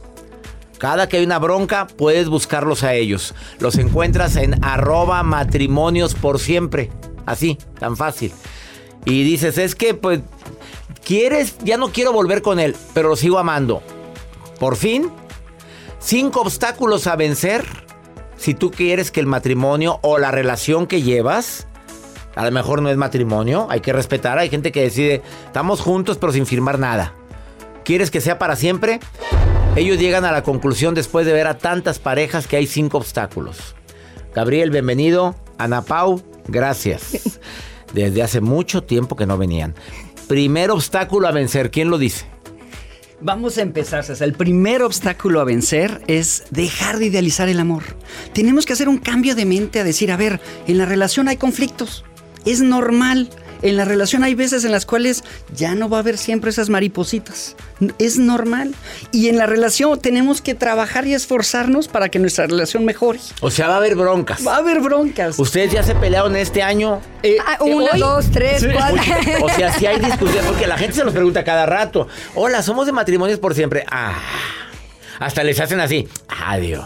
Cada 0.79 1.09
que 1.09 1.18
hay 1.18 1.24
una 1.24 1.38
bronca, 1.38 1.87
puedes 1.87 2.29
buscarlos 2.29 2.83
a 2.83 2.94
ellos. 2.94 3.35
Los 3.59 3.77
encuentras 3.77 4.37
en 4.37 4.64
arroba 4.64 5.22
matrimonios 5.22 6.14
por 6.14 6.38
siempre. 6.38 6.90
Así, 7.27 7.59
tan 7.79 7.96
fácil. 7.96 8.33
Y 9.05 9.22
dices, 9.24 9.59
es 9.59 9.74
que 9.74 9.94
pues, 9.94 10.20
quieres, 11.05 11.57
ya 11.59 11.77
no 11.77 11.90
quiero 11.90 12.12
volver 12.12 12.42
con 12.42 12.59
él, 12.59 12.77
pero 12.92 13.09
lo 13.09 13.16
sigo 13.16 13.38
amando. 13.38 13.83
Por 14.59 14.77
fin, 14.77 15.11
cinco 16.00 16.40
obstáculos 16.40 17.07
a 17.07 17.16
vencer 17.16 17.64
si 18.37 18.55
tú 18.55 18.70
quieres 18.70 19.11
que 19.11 19.20
el 19.20 19.27
matrimonio 19.27 20.00
o 20.03 20.18
la 20.18 20.31
relación 20.31 20.87
que 20.87 21.03
llevas, 21.03 21.66
a 22.35 22.44
lo 22.44 22.50
mejor 22.50 22.83
no 22.83 22.90
es 22.90 22.96
matrimonio, 22.96 23.66
hay 23.70 23.81
que 23.81 23.92
respetar, 23.92 24.38
hay 24.38 24.50
gente 24.50 24.72
que 24.72 24.83
decide, 24.83 25.22
estamos 25.46 25.81
juntos 25.81 26.18
pero 26.18 26.33
sin 26.33 26.46
firmar 26.46 26.79
nada. 26.79 27.14
¿Quieres 27.85 28.11
que 28.11 28.23
sea 28.23 28.38
para 28.38 28.57
siempre? 28.57 28.99
Ellos 29.77 29.99
llegan 29.99 30.25
a 30.25 30.33
la 30.33 30.42
conclusión 30.42 30.94
después 30.94 31.27
de 31.27 31.35
ver 31.35 31.47
a 31.47 31.59
tantas 31.59 31.99
parejas 31.99 32.47
que 32.47 32.57
hay 32.57 32.66
cinco 32.66 32.97
obstáculos. 32.97 33.75
Gabriel, 34.35 34.70
bienvenido. 34.70 35.37
Ana 35.59 35.83
Pau, 35.83 36.23
gracias. 36.49 37.38
Desde 37.92 38.23
hace 38.23 38.40
mucho 38.40 38.85
tiempo 38.85 39.16
que 39.16 39.27
no 39.27 39.37
venían. 39.37 39.75
Primer 40.27 40.70
obstáculo 40.70 41.29
a 41.29 41.33
vencer, 41.33 41.70
¿quién 41.70 41.90
lo 41.90 41.99
dice? 41.99 42.25
Vamos 43.20 43.59
a 43.59 43.62
empezar, 43.62 44.03
César. 44.03 44.29
El 44.29 44.35
primer 44.35 44.83
obstáculo 44.83 45.40
a 45.40 45.44
vencer 45.44 46.03
es 46.07 46.44
dejar 46.51 46.99
de 46.99 47.07
idealizar 47.07 47.49
el 47.51 47.61
amor. 47.61 47.83
Tenemos 48.33 48.64
que 48.64 48.73
hacer 48.73 48.88
un 48.88 48.99
cambio 48.99 49.35
de 49.35 49.44
mente 49.44 49.79
a 49.79 49.85
decir, 49.85 50.11
a 50.11 50.16
ver, 50.16 50.40
en 50.66 50.79
la 50.79 50.87
relación 50.87 51.29
hay 51.29 51.37
conflictos. 51.37 52.05
Es 52.47 52.62
normal. 52.62 53.29
En 53.62 53.77
la 53.77 53.85
relación 53.85 54.25
hay 54.25 54.35
veces 54.35 54.64
en 54.64 54.73
las 54.73 54.85
cuales 54.87 55.25
ya 55.55 55.75
no 55.75 55.88
va 55.88 55.99
a 55.99 56.01
haber 56.01 56.19
siempre 56.19 56.51
esas 56.51 56.69
maripositas. 56.69 57.57
Es 57.99 58.19
normal. 58.19 58.75
Y 59.12 59.29
en 59.29 59.38
la 59.38 59.47
relación 59.47 59.99
tenemos 60.01 60.40
que 60.43 60.55
trabajar 60.55 61.07
y 61.07 61.14
esforzarnos 61.14 61.88
para 61.88 62.09
que 62.09 62.19
nuestra 62.19 62.47
relación 62.47 62.85
mejore. 62.85 63.21
O 63.40 63.51
sea, 63.51 63.69
va 63.69 63.75
a 63.75 63.77
haber 63.79 63.97
broncas. 63.97 64.47
Va 64.47 64.57
a 64.57 64.59
haber 64.59 64.81
broncas. 64.81 65.38
¿Ustedes 65.38 65.73
ya 65.73 65.83
se 65.83 65.95
pelearon 65.95 66.37
este 66.37 66.62
año? 66.62 67.01
Eh, 67.23 67.37
Ah, 67.47 67.59
eh, 67.64 67.75
una, 67.75 67.93
hoy- 67.93 68.01
dos, 68.01 68.31
tres, 68.31 68.61
Sí. 68.62 68.69
cuatro. 68.73 69.03
O 69.43 69.49
sea, 69.51 69.73
si 69.73 69.87
hay 69.87 69.99
discusión, 69.99 70.45
porque 70.47 70.67
la 70.67 70.77
gente 70.79 70.95
se 70.97 71.05
los 71.05 71.12
pregunta 71.14 71.43
cada 71.45 71.67
rato. 71.67 72.07
Hola, 72.35 72.62
somos 72.62 72.87
de 72.87 72.93
matrimonios 72.93 73.38
por 73.38 73.55
siempre. 73.55 73.85
Ah, 73.90 74.14
hasta 75.19 75.43
les 75.45 75.59
hacen 75.61 75.81
así. 75.81 76.09
Adiós. 76.29 76.85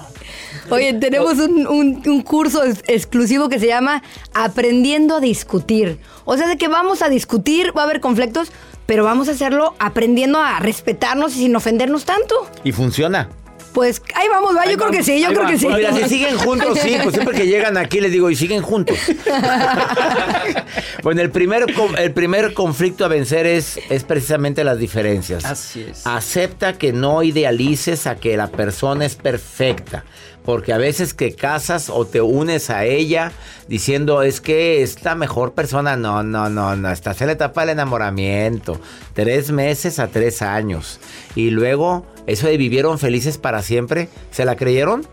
Oye, 0.71 0.93
tenemos 1.01 1.35
un, 1.39 1.67
un- 1.67 2.03
un 2.07 2.23
curso 2.23 2.65
ex- 2.65 2.83
exclusivo 2.87 3.49
que 3.49 3.59
se 3.59 3.67
llama 3.67 4.03
Aprendiendo 4.35 5.17
a 5.17 5.21
Discutir. 5.21 5.99
O 6.25 6.37
sea, 6.37 6.47
de 6.49 6.57
que 6.59 6.69
vamos 6.69 7.03
a 7.03 7.09
discutir, 7.09 7.73
va 7.77 7.83
a 7.83 7.85
haber 7.85 8.01
conflictos, 8.01 8.51
pero 8.87 9.05
vamos 9.05 9.29
a 9.29 9.33
hacerlo 9.33 9.75
aprendiendo 9.79 10.39
a 10.41 10.59
respetarnos 10.61 11.35
y 11.37 11.41
sin 11.41 11.57
ofendernos 11.57 12.05
tanto. 12.05 12.49
Y 12.65 12.73
funciona. 12.73 13.29
Pues 13.75 14.03
ahí 14.15 14.27
vamos, 14.29 14.57
va. 14.57 14.65
Yo 14.67 14.77
creo 14.79 14.91
que 14.91 15.05
sí, 15.05 15.21
yo 15.21 15.29
creo 15.29 15.43
va. 15.43 15.51
que 15.51 15.59
sí. 15.59 15.67
Pues 15.67 15.77
mira, 15.77 15.93
si 15.95 16.09
siguen 16.09 16.39
juntos, 16.39 16.79
sí, 16.83 16.97
pues 17.03 17.15
siempre 17.15 17.37
que 17.37 17.47
llegan 17.47 17.77
aquí 17.77 18.01
les 18.01 18.11
digo, 18.11 18.29
y 18.31 18.35
siguen 18.35 18.63
juntos. 18.63 18.97
bueno, 21.03 21.21
el 21.21 21.31
primer, 21.31 21.67
el 21.99 22.13
primer 22.13 22.55
conflicto 22.55 23.05
a 23.05 23.09
vencer 23.09 23.47
es, 23.47 23.79
es 23.91 24.05
precisamente 24.05 24.65
las 24.65 24.79
diferencias. 24.79 25.45
Así 25.45 25.87
es. 25.89 26.07
Acepta 26.07 26.73
que 26.79 26.93
no 26.93 27.23
idealices 27.23 28.07
a 28.07 28.17
que 28.17 28.37
la 28.37 28.49
persona 28.49 29.05
es 29.05 29.15
perfecta. 29.17 30.05
Porque 30.49 30.73
a 30.73 30.79
veces 30.79 31.13
que 31.13 31.35
casas 31.35 31.91
o 31.91 32.07
te 32.07 32.23
unes 32.23 32.71
a 32.71 32.87
ella 32.87 33.33
diciendo 33.67 34.23
es 34.23 34.41
que 34.41 34.81
es 34.83 35.05
la 35.05 35.15
mejor 35.15 35.53
persona. 35.53 35.95
No, 35.95 36.23
no, 36.23 36.49
no, 36.49 36.75
no. 36.75 36.91
Estás 36.91 37.21
en 37.21 37.27
la 37.27 37.35
etapa 37.35 37.61
del 37.61 37.69
enamoramiento. 37.69 38.81
Tres 39.13 39.51
meses 39.51 39.99
a 39.99 40.09
tres 40.09 40.41
años. 40.41 41.01
Y 41.35 41.51
luego, 41.51 42.07
eso 42.27 42.47
de 42.47 42.57
vivieron 42.57 42.99
felices 42.99 43.37
para 43.37 43.61
siempre, 43.61 44.09
¿se 44.31 44.47
la 44.47 44.57
creyeron? 44.57 45.07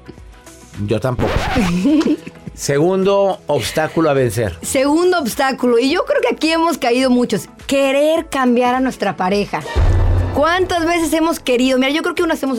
Yo 0.87 1.01
tampoco. 1.01 1.33
Segundo 2.53 3.41
obstáculo 3.47 4.09
a 4.09 4.13
vencer. 4.13 4.57
Segundo 4.61 5.19
obstáculo, 5.19 5.79
y 5.79 5.91
yo 5.91 6.05
creo 6.05 6.21
que 6.21 6.33
aquí 6.33 6.51
hemos 6.51 6.77
caído 6.77 7.09
muchos, 7.09 7.49
querer 7.67 8.29
cambiar 8.29 8.73
a 8.73 8.79
nuestra 8.79 9.17
pareja. 9.17 9.59
¿Cuántas 10.33 10.85
veces 10.85 11.11
hemos 11.11 11.41
querido? 11.41 11.77
Mira, 11.77 11.91
yo 11.91 12.03
creo 12.03 12.15
que 12.15 12.23
unas 12.23 12.41
hemos 12.41 12.57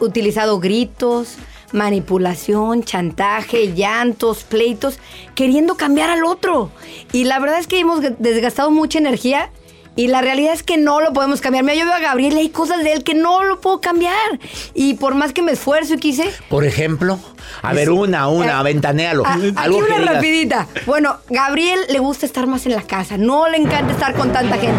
utilizado 0.00 0.60
gritos, 0.60 1.38
manipulación, 1.72 2.82
chantaje, 2.84 3.74
llantos, 3.74 4.44
pleitos, 4.44 4.98
queriendo 5.34 5.76
cambiar 5.76 6.10
al 6.10 6.24
otro. 6.24 6.70
Y 7.12 7.24
la 7.24 7.38
verdad 7.38 7.58
es 7.58 7.66
que 7.66 7.78
hemos 7.80 8.00
desgastado 8.18 8.70
mucha 8.70 8.98
energía 8.98 9.50
y 9.98 10.06
la 10.06 10.20
realidad 10.20 10.52
es 10.52 10.62
que 10.62 10.76
no 10.76 11.00
lo 11.00 11.12
podemos 11.12 11.40
cambiar. 11.40 11.64
Mira, 11.64 11.74
yo 11.76 11.84
veo 11.84 11.94
a 11.94 11.98
Gabriel 11.98 12.34
y 12.34 12.38
hay 12.38 12.48
cosas 12.50 12.84
de 12.84 12.92
él 12.92 13.02
que 13.02 13.14
no 13.14 13.42
lo 13.42 13.60
puedo 13.60 13.80
cambiar. 13.80 14.38
Y 14.72 14.94
por 14.94 15.16
más 15.16 15.32
que 15.32 15.42
me 15.42 15.50
esfuerzo 15.50 15.94
y 15.94 15.98
quise, 15.98 16.30
Por 16.48 16.64
ejemplo, 16.64 17.18
a 17.62 17.72
ver, 17.72 17.90
una, 17.90 18.28
una, 18.28 18.60
Eh, 18.60 18.62
ventanéalo. 18.62 19.24
Ah, 19.26 19.36
Algo 19.56 19.78
una 19.78 19.98
rapidita. 19.98 20.68
Bueno, 20.86 21.16
Gabriel 21.28 21.80
le 21.88 21.98
gusta 21.98 22.26
estar 22.26 22.46
más 22.46 22.64
en 22.66 22.76
la 22.76 22.82
casa. 22.82 23.16
No 23.16 23.48
le 23.48 23.56
encanta 23.56 23.92
estar 23.92 24.14
con 24.14 24.32
tanta 24.32 24.56
gente. 24.56 24.78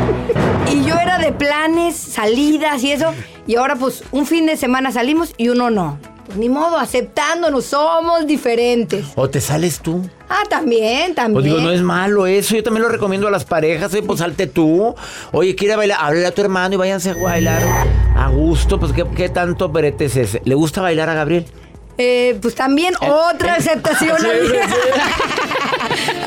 Y 0.71 0.85
yo 0.85 0.95
era 0.95 1.17
de 1.17 1.33
planes, 1.33 1.97
salidas 1.97 2.81
y 2.83 2.93
eso. 2.93 3.13
Y 3.45 3.57
ahora 3.57 3.75
pues 3.75 4.03
un 4.11 4.25
fin 4.25 4.45
de 4.45 4.55
semana 4.55 4.93
salimos 4.93 5.33
y 5.35 5.49
uno 5.49 5.69
no. 5.69 5.99
Pues 6.29 6.37
ni 6.37 6.47
modo, 6.47 6.77
aceptándonos, 6.77 7.65
somos 7.65 8.27
diferentes. 8.27 9.03
O 9.15 9.27
te 9.27 9.41
sales 9.41 9.79
tú. 9.79 10.07
Ah, 10.29 10.43
también, 10.47 11.15
también. 11.15 11.33
Pues 11.33 11.45
digo, 11.45 11.57
no 11.57 11.71
es 11.71 11.81
malo 11.81 12.27
eso. 12.27 12.55
Yo 12.55 12.61
también 12.61 12.83
lo 12.83 12.89
recomiendo 12.89 13.27
a 13.27 13.31
las 13.31 13.45
parejas. 13.45 13.91
Oye, 13.93 14.03
pues 14.03 14.19
salte 14.19 14.45
tú. 14.45 14.93
Oye, 15.31 15.55
quiere 15.55 15.75
bailar. 15.75 15.97
Háblale 15.99 16.27
a 16.27 16.31
tu 16.31 16.41
hermano 16.41 16.75
y 16.75 16.77
váyanse 16.77 17.09
a 17.09 17.15
bailar 17.15 17.63
a 18.15 18.29
gusto. 18.29 18.79
Pues, 18.79 18.93
¿qué, 18.93 19.07
qué 19.15 19.29
tanto 19.29 19.71
perete 19.71 20.05
es 20.05 20.17
ese? 20.17 20.39
¿Le 20.45 20.53
gusta 20.53 20.81
bailar 20.81 21.09
a 21.09 21.15
Gabriel? 21.15 21.47
Eh, 22.01 22.39
pues 22.41 22.55
también 22.55 22.93
otra 23.01 23.55
aceptación. 23.55 24.15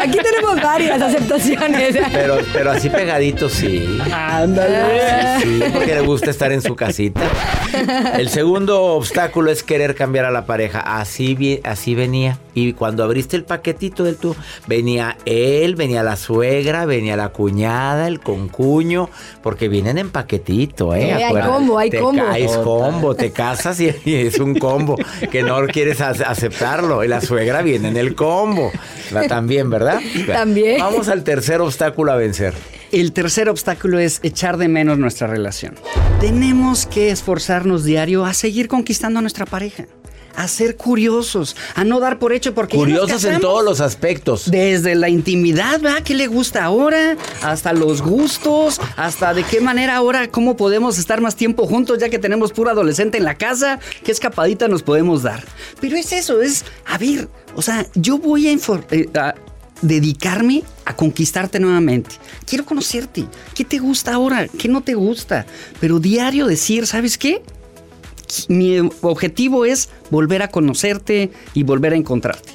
Aquí 0.02 0.18
tenemos 0.18 0.61
varias 0.62 1.00
aceptaciones. 1.00 1.96
Pero, 2.12 2.38
pero 2.52 2.72
así 2.72 2.90
pegadito, 2.90 3.48
sí. 3.48 3.98
Ándale. 4.12 5.40
Sí, 5.40 5.62
porque 5.72 5.94
le 5.94 6.02
gusta 6.02 6.30
estar 6.30 6.52
en 6.52 6.61
su 6.61 6.76
casita. 6.76 7.22
El 8.18 8.28
segundo 8.28 8.82
obstáculo 8.82 9.50
es 9.50 9.62
querer 9.62 9.94
cambiar 9.94 10.26
a 10.26 10.30
la 10.30 10.44
pareja. 10.44 10.80
Así, 10.80 11.61
así 11.64 11.94
venía. 11.94 12.38
Y 12.54 12.74
cuando 12.74 13.02
abriste 13.02 13.37
el 13.37 13.44
paquetito 13.44 14.04
del 14.04 14.16
tú, 14.16 14.37
venía 14.66 15.16
él, 15.24 15.74
venía 15.74 16.02
la 16.02 16.16
suegra, 16.16 16.85
venía 16.85 17.16
la 17.16 17.30
cuñada, 17.30 18.08
el 18.08 18.20
concuño, 18.20 19.08
porque 19.42 19.68
vienen 19.68 19.96
en 19.96 20.11
paquetito, 20.11 20.94
¿eh? 20.94 21.11
Eh, 21.11 21.24
hay 21.24 21.42
combo, 21.46 21.78
hay 21.78 21.88
te 21.88 21.98
combo. 21.98 22.22
caes 22.22 22.56
combo, 22.58 23.14
te 23.14 23.30
casas 23.30 23.80
y, 23.80 23.94
y 24.04 24.14
es 24.16 24.38
un 24.38 24.54
combo 24.54 24.96
que 25.30 25.42
no 25.42 25.62
quieres 25.66 26.01
ac- 26.01 26.25
aceptarlo. 26.27 27.05
Y 27.05 27.09
la 27.09 27.20
suegra 27.20 27.62
viene 27.62 27.88
en 27.88 27.96
el 27.96 28.14
combo. 28.14 28.70
La- 29.11 29.27
También, 29.29 29.70
¿verdad? 29.70 30.01
También. 30.27 30.79
Vamos 30.81 31.09
al 31.09 31.25
tercer 31.25 31.61
obstáculo 31.61 32.12
a 32.12 32.16
vencer. 32.16 32.55
El 32.92 33.12
tercer 33.12 33.48
obstáculo 33.48 33.98
es 33.98 34.20
echar 34.22 34.57
de 34.59 34.68
menos 34.68 34.98
nuestra 34.98 35.27
relación. 35.27 35.75
Tenemos 36.20 36.87
que 36.87 37.11
esforzarnos 37.11 37.85
diario 37.85 38.25
a 38.25 38.35
seguir 38.35 38.68
conquistando 38.68 39.18
a 39.18 39.22
nuestra 39.22 39.46
pareja, 39.46 39.87
a 40.34 40.48
ser 40.48 40.76
curiosos, 40.76 41.56
a 41.74 41.84
no 41.84 42.00
dar 42.00 42.18
por 42.18 42.32
hecho 42.32 42.54
porque 42.54 42.76
Curiosos 42.76 43.24
en 43.24 43.40
todos 43.40 43.64
los 43.64 43.80
aspectos. 43.80 44.50
Desde 44.50 44.94
la 44.94 45.08
intimidad, 45.08 45.80
¿verdad? 45.80 46.02
¿Qué 46.02 46.14
le 46.14 46.26
gusta 46.26 46.64
ahora? 46.64 47.16
Hasta 47.42 47.72
los 47.72 48.02
gustos, 48.02 48.80
hasta 48.96 49.34
de 49.34 49.44
qué 49.44 49.60
manera 49.60 49.96
ahora, 49.96 50.28
cómo 50.28 50.56
podemos 50.56 50.98
estar 50.98 51.20
más 51.20 51.36
tiempo 51.36 51.66
juntos 51.66 51.98
ya 51.98 52.08
que 52.08 52.18
tenemos 52.18 52.52
pura 52.52 52.72
adolescente 52.72 53.18
en 53.18 53.24
la 53.24 53.34
casa, 53.34 53.78
qué 54.04 54.12
escapadita 54.12 54.68
nos 54.68 54.82
podemos 54.82 55.22
dar. 55.22 55.44
Pero 55.80 55.96
es 55.96 56.12
eso, 56.12 56.42
es, 56.42 56.64
a 56.86 56.98
ver, 56.98 57.28
o 57.54 57.62
sea, 57.62 57.86
yo 57.94 58.18
voy 58.18 58.48
a, 58.48 58.52
eh, 58.52 59.08
a 59.14 59.34
dedicarme 59.82 60.62
a 60.84 60.96
conquistarte 60.96 61.60
nuevamente. 61.60 62.16
Quiero 62.46 62.64
conocerte. 62.64 63.26
¿Qué 63.54 63.64
te 63.64 63.78
gusta 63.78 64.14
ahora? 64.14 64.48
¿Qué 64.48 64.68
no 64.68 64.80
te 64.82 64.94
gusta? 64.94 65.44
Pero 65.80 65.98
diario 65.98 66.46
decir, 66.46 66.86
¿sabes 66.86 67.18
qué? 67.18 67.42
Mi 68.48 68.78
objetivo 69.02 69.64
es 69.64 69.88
volver 70.10 70.42
a 70.42 70.48
conocerte 70.48 71.30
y 71.54 71.62
volver 71.62 71.92
a 71.92 71.96
encontrarte. 71.96 72.52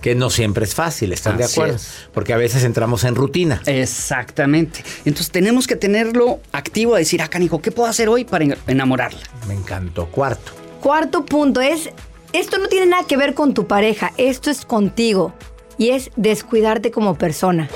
Que 0.00 0.14
no 0.16 0.30
siempre 0.30 0.64
es 0.64 0.74
fácil, 0.74 1.12
¿están 1.12 1.36
de 1.36 1.44
acuerdo? 1.44 1.76
es. 1.76 2.08
Porque 2.12 2.32
a 2.32 2.36
veces 2.36 2.64
entramos 2.64 3.04
en 3.04 3.14
rutina. 3.14 3.62
Exactamente. 3.66 4.82
Entonces 5.04 5.30
tenemos 5.30 5.68
que 5.68 5.76
tenerlo 5.76 6.40
activo 6.50 6.96
a 6.96 6.98
decir, 6.98 7.22
ah, 7.22 7.28
canijo, 7.28 7.62
¿qué 7.62 7.70
puedo 7.70 7.88
hacer 7.88 8.08
hoy 8.08 8.24
para 8.24 8.44
en- 8.44 8.56
enamorarla? 8.66 9.20
Me 9.46 9.54
encantó. 9.54 10.06
Cuarto. 10.06 10.52
Cuarto 10.80 11.24
punto 11.24 11.60
es, 11.60 11.90
esto 12.32 12.58
no 12.58 12.66
tiene 12.66 12.86
nada 12.86 13.06
que 13.06 13.16
ver 13.16 13.34
con 13.34 13.54
tu 13.54 13.68
pareja, 13.68 14.12
esto 14.16 14.50
es 14.50 14.64
contigo 14.64 15.32
y 15.78 15.90
es 15.90 16.10
descuidarte 16.16 16.90
como 16.90 17.16
persona. 17.16 17.68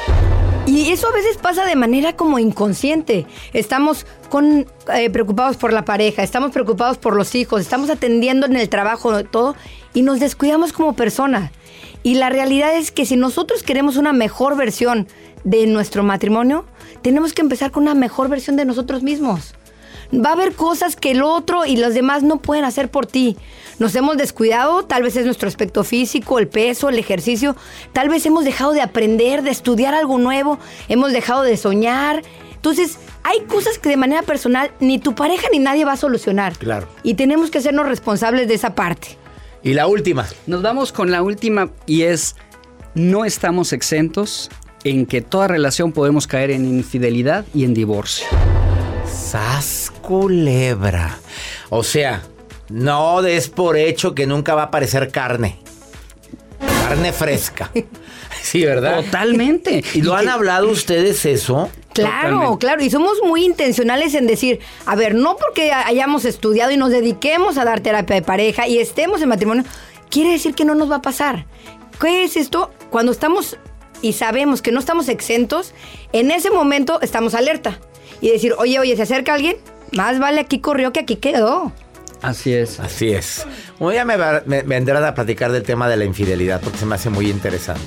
Y 0.67 0.91
eso 0.91 1.09
a 1.09 1.13
veces 1.13 1.37
pasa 1.37 1.65
de 1.65 1.77
manera 1.77 2.17
como 2.17 2.41
inconsciente. 2.41 3.25
Estamos 3.53 4.05
con, 4.29 4.67
eh, 4.93 5.11
preocupados 5.11 5.57
por 5.57 5.73
la 5.73 5.85
pareja, 5.85 6.25
estamos 6.25 6.51
preocupados 6.51 6.99
por 6.99 7.15
los 7.15 7.37
hijos, 7.37 7.61
estamos 7.61 7.89
atendiendo 7.89 8.47
en 8.47 8.57
el 8.57 8.69
trabajo 8.69 9.25
todo 9.25 9.55
y 9.95 10.03
nos 10.03 10.19
descuidamos 10.19 10.73
como 10.73 10.95
persona. 10.95 11.53
Y 12.03 12.15
la 12.15 12.31
realidad 12.31 12.77
es 12.77 12.91
que 12.91 13.07
si 13.07 13.17
nosotros 13.17 13.63
queremos 13.63 13.97
una 13.97 14.13
mejor 14.13 14.57
versión 14.57 15.07
de 15.45 15.67
nuestro 15.67 16.03
matrimonio, 16.03 16.65
tenemos 17.01 17.33
que 17.33 17.43
empezar 17.43 17.71
con 17.71 17.85
una 17.85 17.95
mejor 17.95 18.29
versión 18.29 18.57
de 18.57 18.65
nosotros 18.65 19.05
mismos. 19.05 19.55
Va 20.13 20.31
a 20.31 20.33
haber 20.33 20.53
cosas 20.53 20.97
que 20.97 21.11
el 21.11 21.23
otro 21.23 21.67
y 21.67 21.77
los 21.77 21.95
demás 21.95 22.23
no 22.23 22.39
pueden 22.39 22.65
hacer 22.65 22.91
por 22.91 23.07
ti. 23.07 23.37
Nos 23.79 23.95
hemos 23.95 24.17
descuidado, 24.17 24.85
tal 24.85 25.03
vez 25.03 25.17
es 25.17 25.25
nuestro 25.25 25.49
aspecto 25.49 25.85
físico, 25.85 26.39
el 26.39 26.49
peso, 26.49 26.89
el 26.89 26.99
ejercicio. 26.99 27.57
Tal 27.93 28.09
vez 28.09 28.25
hemos 28.27 28.45
dejado 28.45 28.73
de 28.73 28.81
aprender, 28.81 29.43
de 29.43 29.51
estudiar 29.51 29.95
algo 29.95 30.19
nuevo, 30.19 30.59
hemos 30.89 31.13
dejado 31.13 31.43
de 31.43 31.57
soñar. 31.57 32.23
Entonces, 32.55 32.99
hay 33.23 33.41
cosas 33.43 33.79
que 33.79 33.89
de 33.89 33.97
manera 33.97 34.23
personal 34.23 34.71
ni 34.81 34.99
tu 34.99 35.15
pareja 35.15 35.49
ni 35.53 35.59
nadie 35.59 35.85
va 35.85 35.93
a 35.93 35.97
solucionar. 35.97 36.57
Claro. 36.57 36.89
Y 37.03 37.15
tenemos 37.15 37.51
que 37.51 37.59
hacernos 37.59 37.87
responsables 37.87 38.49
de 38.49 38.55
esa 38.55 38.75
parte. 38.75 39.19
Y 39.63 39.75
la 39.75 39.87
última. 39.89 40.27
Nos 40.47 40.63
vamos 40.63 40.93
con 40.93 41.11
la 41.11 41.23
última 41.23 41.71
y 41.87 42.03
es, 42.03 42.37
no 42.95 43.25
estamos 43.25 43.73
exentos 43.73 44.49
en 44.85 45.07
que 45.07 45.21
toda 45.21 45.49
relación 45.49 45.93
podemos 45.93 46.27
caer 46.27 46.53
en 46.53 46.65
infidelidad 46.67 47.45
y 47.53 47.65
en 47.65 47.75
divorcio. 47.75 48.27
Sas 49.17 49.91
culebra. 50.03 51.19
O 51.71 51.83
sea, 51.83 52.23
no 52.69 53.23
des 53.23 53.49
por 53.49 53.77
hecho 53.77 54.15
que 54.15 54.27
nunca 54.27 54.55
va 54.55 54.63
a 54.63 54.67
aparecer 54.67 55.11
carne. 55.11 55.59
Carne 56.61 57.13
fresca. 57.13 57.71
Sí, 58.43 58.65
¿verdad? 58.65 59.03
Totalmente. 59.03 59.83
¿Y 59.95 60.03
lo 60.03 60.15
han 60.15 60.29
hablado 60.29 60.71
ustedes 60.71 61.27
eso? 61.27 61.69
Claro, 61.93 62.29
Totalmente. 62.29 62.59
claro, 62.59 62.83
y 62.85 62.91
somos 62.91 63.19
muy 63.25 63.45
intencionales 63.45 64.15
en 64.15 64.29
decir, 64.29 64.61
a 64.85 64.95
ver, 64.95 65.17
no 65.17 65.37
porque 65.37 65.73
hayamos 65.73 66.25
estudiado 66.25 66.71
y 66.71 66.77
nos 66.77 66.91
dediquemos 66.91 67.59
a 67.59 67.65
dar 67.65 67.81
terapia 67.81 68.15
de 68.15 68.23
pareja 68.23 68.69
y 68.69 68.79
estemos 68.79 69.21
en 69.21 69.31
matrimonio, 69.31 69.65
quiere 70.11 70.31
decir 70.31 70.55
que 70.55 70.65
no 70.65 70.77
nos 70.77 70.89
va 70.89 70.97
a 70.97 71.03
pasar. 71.03 71.47
¿Qué 72.01 72.23
es 72.23 72.37
esto? 72.37 72.71
Cuando 72.91 73.11
estamos 73.11 73.57
y 74.01 74.13
sabemos 74.13 74.63
que 74.63 74.71
no 74.71 74.79
estamos 74.79 75.09
exentos, 75.09 75.73
en 76.13 76.31
ese 76.31 76.51
momento 76.53 77.01
estamos 77.01 77.35
alerta 77.35 77.81
y 78.21 78.31
decir, 78.31 78.55
oye, 78.59 78.79
oye, 78.79 78.97
se 78.97 79.03
acerca 79.03 79.35
alguien, 79.35 79.57
más 79.93 80.19
vale 80.19 80.41
aquí 80.41 80.61
corrió 80.61 80.93
que 80.93 81.01
aquí 81.01 81.17
quedó. 81.17 81.73
Así 82.23 82.53
es. 82.53 82.81
Así 82.81 83.11
es. 83.11 83.47
Bueno, 83.79 83.95
ya 83.95 84.05
me, 84.05 84.17
va- 84.17 84.43
me- 84.47 84.63
vendrán 84.63 85.05
a 85.05 85.15
platicar 85.15 85.53
del 85.53 85.63
tema 85.63 85.89
de 85.89 85.97
la 85.97 86.05
infidelidad 86.05 86.61
porque 86.61 86.79
se 86.79 86.87
me 86.87 86.95
hace 86.95 87.11
muy 87.11 87.31
interesante. 87.31 87.83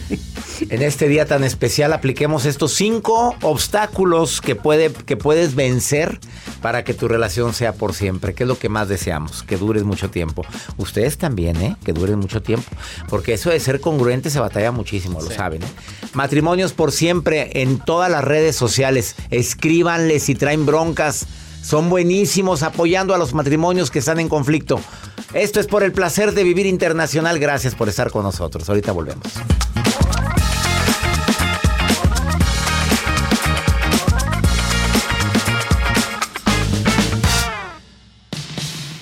en 0.70 0.82
este 0.82 1.08
día 1.08 1.26
tan 1.26 1.44
especial 1.44 1.92
apliquemos 1.92 2.46
estos 2.46 2.72
cinco 2.74 3.36
obstáculos 3.42 4.40
que, 4.40 4.56
puede, 4.56 4.90
que 4.90 5.16
puedes 5.16 5.54
vencer 5.54 6.18
para 6.62 6.84
que 6.84 6.94
tu 6.94 7.06
relación 7.06 7.52
sea 7.54 7.74
por 7.74 7.94
siempre, 7.94 8.34
que 8.34 8.44
es 8.44 8.48
lo 8.48 8.58
que 8.58 8.68
más 8.68 8.88
deseamos, 8.88 9.42
que 9.42 9.56
dures 9.56 9.84
mucho 9.84 10.10
tiempo. 10.10 10.44
Ustedes 10.78 11.18
también, 11.18 11.56
¿eh? 11.60 11.76
Que 11.84 11.92
duren 11.92 12.18
mucho 12.18 12.42
tiempo, 12.42 12.68
porque 13.08 13.34
eso 13.34 13.50
de 13.50 13.60
ser 13.60 13.80
congruente 13.80 14.30
se 14.30 14.40
batalla 14.40 14.72
muchísimo, 14.72 15.20
lo 15.20 15.30
saben. 15.30 15.62
¿eh? 15.62 15.66
Matrimonios 16.14 16.72
por 16.72 16.92
siempre 16.92 17.50
en 17.62 17.78
todas 17.78 18.10
las 18.10 18.24
redes 18.24 18.56
sociales. 18.56 19.14
Escríbanles 19.30 20.22
si 20.24 20.34
traen 20.34 20.64
broncas. 20.66 21.26
Son 21.66 21.90
buenísimos 21.90 22.62
apoyando 22.62 23.12
a 23.12 23.18
los 23.18 23.34
matrimonios 23.34 23.90
que 23.90 23.98
están 23.98 24.20
en 24.20 24.28
conflicto. 24.28 24.80
Esto 25.34 25.58
es 25.58 25.66
por 25.66 25.82
el 25.82 25.90
placer 25.90 26.30
de 26.30 26.44
vivir 26.44 26.64
internacional. 26.64 27.40
Gracias 27.40 27.74
por 27.74 27.88
estar 27.88 28.12
con 28.12 28.22
nosotros. 28.22 28.68
Ahorita 28.68 28.92
volvemos. 28.92 29.26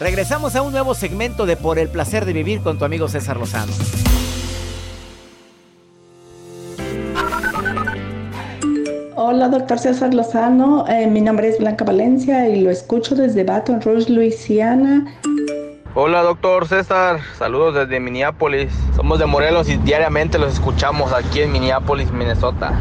Regresamos 0.00 0.57
a 0.57 0.62
un 0.62 0.72
nuevo 0.72 0.94
segmento 0.94 1.44
de 1.44 1.59
Por 1.59 1.79
el 1.79 1.90
placer 1.90 2.24
de 2.24 2.33
vivir 2.33 2.62
con 2.62 2.79
tu 2.79 2.87
amigo 2.87 3.09
César 3.09 3.37
Lozano. 3.37 3.74
Hola, 9.27 9.49
doctor 9.49 9.79
César 9.79 10.13
Lozano. 10.13 10.85
Eh, 10.87 11.07
mi 11.07 11.23
nombre 11.23 11.49
es 11.49 11.59
Blanca 11.59 11.83
Valencia 11.83 12.47
y 12.47 12.61
lo 12.61 12.71
escucho 12.71 13.15
desde 13.15 13.43
Baton 13.43 13.81
Rouge, 13.81 14.11
Luisiana. 14.11 15.17
Hola, 15.95 16.21
doctor 16.21 16.69
César. 16.69 17.21
Saludos 17.39 17.75
desde 17.75 18.01
Minneapolis. 18.01 18.71
Somos 18.95 19.19
de 19.19 19.25
Morelos 19.25 19.67
y 19.71 19.79
diariamente 19.79 20.39
los 20.39 20.53
escuchamos 20.53 21.11
aquí 21.15 21.41
en 21.41 21.53
Minneapolis, 21.53 22.11
Minnesota. 22.11 22.79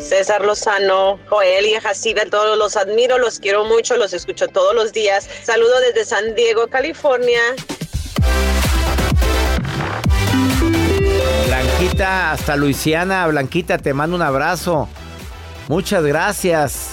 César 0.00 0.46
Lozano, 0.46 1.18
Joel 1.28 1.66
y 1.66 1.74
Jacida, 1.74 2.22
todos 2.30 2.56
los 2.56 2.74
admiro, 2.78 3.18
los 3.18 3.38
quiero 3.38 3.66
mucho, 3.66 3.98
los 3.98 4.14
escucho 4.14 4.48
todos 4.48 4.74
los 4.74 4.94
días. 4.94 5.28
Saludo 5.42 5.78
desde 5.80 6.06
San 6.06 6.34
Diego, 6.34 6.68
California. 6.68 7.40
Blanquita, 11.46 12.32
hasta 12.32 12.56
Luisiana. 12.56 13.26
Blanquita, 13.26 13.76
te 13.76 13.92
mando 13.92 14.16
un 14.16 14.22
abrazo. 14.22 14.88
Muchas 15.68 16.04
gracias. 16.04 16.90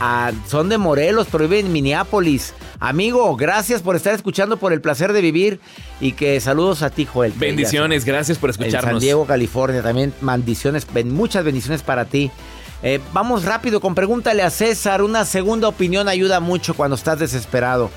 Ah, 0.00 0.32
son 0.46 0.68
de 0.68 0.78
Morelos, 0.78 1.26
pero 1.30 1.48
viven 1.48 1.66
en 1.66 1.72
Minneapolis. 1.72 2.54
Amigo, 2.78 3.34
gracias 3.36 3.82
por 3.82 3.96
estar 3.96 4.14
escuchando 4.14 4.56
por 4.56 4.72
el 4.72 4.80
placer 4.80 5.12
de 5.12 5.20
vivir 5.20 5.60
y 6.00 6.12
que 6.12 6.40
saludos 6.40 6.82
a 6.82 6.90
ti, 6.90 7.04
Joel. 7.04 7.32
Bendiciones, 7.36 8.04
gracias 8.04 8.38
por 8.38 8.50
escucharnos. 8.50 8.84
En 8.84 8.90
San 8.90 9.00
Diego, 9.00 9.26
California, 9.26 9.82
también 9.82 10.14
bendiciones, 10.20 10.86
muchas 11.06 11.44
bendiciones 11.44 11.82
para 11.82 12.04
ti. 12.04 12.30
Eh, 12.84 13.00
vamos 13.12 13.44
rápido 13.44 13.80
con 13.80 13.96
pregúntale 13.96 14.44
a 14.44 14.50
César. 14.50 15.02
Una 15.02 15.24
segunda 15.24 15.66
opinión 15.66 16.08
ayuda 16.08 16.38
mucho 16.38 16.74
cuando 16.74 16.94
estás 16.94 17.18
desesperado 17.18 17.90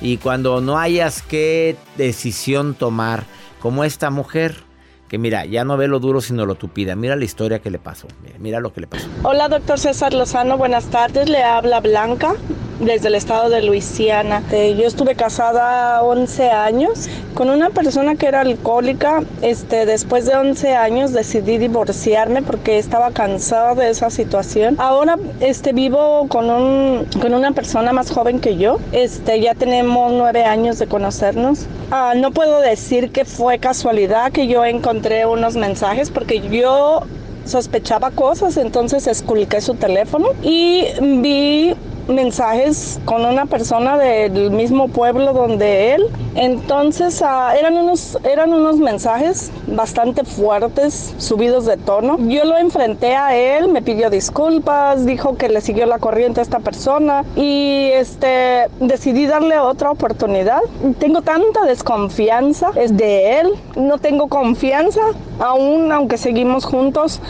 y 0.00 0.18
cuando 0.18 0.60
no 0.60 0.78
hayas 0.78 1.22
qué 1.22 1.76
decisión 1.96 2.74
tomar, 2.74 3.24
como 3.58 3.82
esta 3.82 4.10
mujer 4.10 4.67
que 5.08 5.18
mira, 5.18 5.46
ya 5.46 5.64
no 5.64 5.76
ve 5.76 5.88
lo 5.88 6.00
duro 6.00 6.20
sino 6.20 6.44
lo 6.46 6.54
tupida. 6.54 6.94
Mira 6.94 7.16
la 7.16 7.24
historia 7.24 7.58
que 7.60 7.70
le 7.70 7.78
pasó. 7.78 8.06
Mira, 8.38 8.60
lo 8.60 8.72
que 8.72 8.82
le 8.82 8.86
pasó. 8.86 9.08
Hola, 9.22 9.48
doctor 9.48 9.78
César 9.78 10.12
Lozano. 10.12 10.58
Buenas 10.58 10.86
tardes. 10.86 11.28
Le 11.28 11.42
habla 11.42 11.80
Blanca 11.80 12.34
desde 12.80 13.08
el 13.08 13.14
estado 13.14 13.48
de 13.48 13.62
Luisiana. 13.62 14.42
Eh, 14.52 14.76
yo 14.78 14.86
estuve 14.86 15.14
casada 15.14 16.02
11 16.02 16.50
años 16.50 17.08
con 17.34 17.50
una 17.50 17.70
persona 17.70 18.16
que 18.16 18.26
era 18.26 18.42
alcohólica. 18.42 19.22
Este, 19.40 19.86
después 19.86 20.26
de 20.26 20.36
11 20.36 20.74
años 20.76 21.12
decidí 21.12 21.56
divorciarme 21.58 22.42
porque 22.42 22.78
estaba 22.78 23.10
cansada 23.10 23.74
de 23.74 23.90
esa 23.90 24.10
situación. 24.10 24.76
Ahora 24.78 25.16
este, 25.40 25.72
vivo 25.72 26.28
con, 26.28 26.50
un, 26.50 27.06
con 27.20 27.32
una 27.32 27.52
persona 27.52 27.92
más 27.92 28.10
joven 28.10 28.40
que 28.40 28.58
yo. 28.58 28.78
Este, 28.92 29.40
ya 29.40 29.54
tenemos 29.54 30.12
9 30.12 30.44
años 30.44 30.78
de 30.78 30.86
conocernos. 30.86 31.66
Ah, 31.90 32.12
no 32.14 32.30
puedo 32.30 32.60
decir 32.60 33.10
que 33.10 33.24
fue 33.24 33.58
casualidad 33.58 34.30
que 34.30 34.46
yo 34.46 34.64
encontré 34.64 34.97
encontré 34.98 35.26
unos 35.26 35.54
mensajes 35.54 36.10
porque 36.10 36.40
yo 36.40 37.02
sospechaba 37.44 38.10
cosas, 38.10 38.56
entonces 38.56 39.06
esculqué 39.06 39.60
su 39.60 39.74
teléfono 39.74 40.30
y 40.42 40.86
vi 41.00 41.76
mensajes 42.08 42.98
con 43.04 43.24
una 43.24 43.46
persona 43.46 43.96
del 43.96 44.50
mismo 44.50 44.88
pueblo 44.88 45.32
donde 45.32 45.94
él. 45.94 46.04
Entonces 46.34 47.22
ah, 47.22 47.54
eran, 47.58 47.76
unos, 47.76 48.18
eran 48.24 48.52
unos 48.52 48.78
mensajes 48.78 49.50
bastante 49.66 50.24
fuertes, 50.24 51.14
subidos 51.18 51.66
de 51.66 51.76
tono. 51.76 52.16
Yo 52.28 52.44
lo 52.44 52.56
enfrenté 52.56 53.16
a 53.16 53.36
él, 53.36 53.68
me 53.68 53.82
pidió 53.82 54.10
disculpas, 54.10 55.04
dijo 55.04 55.36
que 55.36 55.48
le 55.48 55.60
siguió 55.60 55.86
la 55.86 55.98
corriente 55.98 56.40
a 56.40 56.42
esta 56.42 56.60
persona 56.60 57.24
y 57.36 57.90
este, 57.92 58.68
decidí 58.80 59.26
darle 59.26 59.58
otra 59.58 59.90
oportunidad. 59.90 60.60
Tengo 60.98 61.22
tanta 61.22 61.64
desconfianza 61.64 62.70
de 62.72 63.40
él, 63.40 63.50
no 63.76 63.98
tengo 63.98 64.28
confianza 64.28 65.00
aún 65.40 65.92
aunque 65.92 66.16
seguimos 66.16 66.64
juntos 66.64 67.20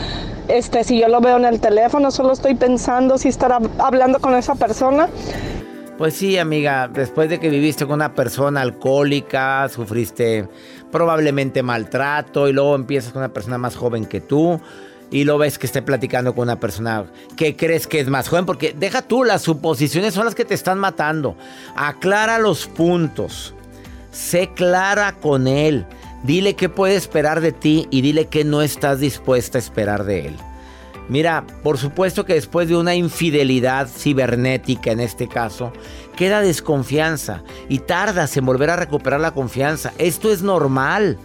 este, 0.49 0.83
si 0.83 0.99
yo 0.99 1.07
lo 1.07 1.21
veo 1.21 1.37
en 1.37 1.45
el 1.45 1.59
teléfono, 1.59 2.11
solo 2.11 2.33
estoy 2.33 2.55
pensando 2.55 3.17
si 3.17 3.29
estará 3.29 3.59
hablando 3.77 4.19
con 4.19 4.35
esa 4.35 4.55
persona. 4.55 5.07
Pues 5.97 6.13
sí, 6.13 6.37
amiga, 6.37 6.87
después 6.87 7.29
de 7.29 7.39
que 7.39 7.49
viviste 7.49 7.85
con 7.85 7.95
una 7.95 8.15
persona 8.15 8.61
alcohólica, 8.61 9.67
sufriste 9.69 10.47
probablemente 10.91 11.61
maltrato 11.61 12.47
y 12.47 12.53
luego 12.53 12.75
empiezas 12.75 13.11
con 13.11 13.21
una 13.21 13.33
persona 13.33 13.57
más 13.57 13.75
joven 13.75 14.05
que 14.05 14.21
tú 14.21 14.59
y 15.11 15.23
lo 15.23 15.37
ves 15.37 15.57
que 15.57 15.65
esté 15.65 15.81
platicando 15.81 16.33
con 16.33 16.43
una 16.43 16.59
persona 16.59 17.05
que 17.35 17.55
crees 17.55 17.87
que 17.87 17.99
es 17.99 18.07
más 18.07 18.29
joven, 18.29 18.45
porque 18.45 18.73
deja 18.77 19.01
tú, 19.01 19.23
las 19.23 19.41
suposiciones 19.41 20.13
son 20.13 20.25
las 20.25 20.35
que 20.35 20.45
te 20.45 20.53
están 20.53 20.79
matando. 20.79 21.35
Aclara 21.75 22.39
los 22.39 22.67
puntos, 22.67 23.53
sé 24.11 24.51
clara 24.53 25.13
con 25.13 25.47
él. 25.47 25.85
Dile 26.23 26.55
qué 26.55 26.67
puede 26.67 26.95
esperar 26.95 27.39
de 27.39 27.51
ti 27.53 27.87
y 27.91 28.01
dile 28.01 28.27
que 28.27 28.43
no 28.43 28.61
estás 28.61 28.99
dispuesta 28.99 29.57
a 29.57 29.59
esperar 29.59 30.03
de 30.03 30.27
él. 30.27 30.35
Mira, 31.07 31.45
por 31.63 31.77
supuesto 31.77 32.25
que 32.25 32.35
después 32.35 32.67
de 32.67 32.77
una 32.77 32.93
infidelidad 32.93 33.87
cibernética 33.87 34.91
en 34.91 34.99
este 34.99 35.27
caso, 35.27 35.71
queda 36.15 36.41
desconfianza 36.41 37.41
y 37.67 37.79
tardas 37.79 38.35
en 38.37 38.45
volver 38.45 38.69
a 38.69 38.75
recuperar 38.75 39.19
la 39.19 39.31
confianza. 39.31 39.91
Esto 39.97 40.31
es 40.31 40.43
normal. 40.43 41.17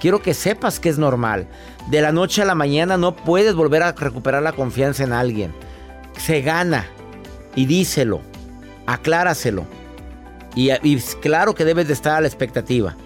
Quiero 0.00 0.20
que 0.20 0.34
sepas 0.34 0.80
que 0.80 0.88
es 0.88 0.98
normal. 0.98 1.46
De 1.88 2.02
la 2.02 2.12
noche 2.12 2.42
a 2.42 2.44
la 2.44 2.54
mañana 2.54 2.96
no 2.96 3.14
puedes 3.16 3.54
volver 3.54 3.82
a 3.82 3.92
recuperar 3.92 4.42
la 4.42 4.52
confianza 4.52 5.04
en 5.04 5.12
alguien. 5.12 5.54
Se 6.18 6.42
gana. 6.42 6.86
Y 7.54 7.66
díselo. 7.66 8.20
Acláraselo. 8.86 9.64
Y, 10.54 10.70
y 10.82 11.00
claro 11.22 11.54
que 11.54 11.64
debes 11.64 11.86
de 11.86 11.94
estar 11.94 12.16
a 12.16 12.20
la 12.20 12.26
expectativa 12.26 12.96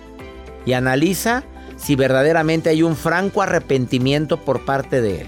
y 0.66 0.72
analiza 0.72 1.44
si 1.76 1.96
verdaderamente 1.96 2.70
hay 2.70 2.82
un 2.82 2.96
franco 2.96 3.42
arrepentimiento 3.42 4.38
por 4.38 4.64
parte 4.64 5.00
de 5.00 5.22
él. 5.22 5.26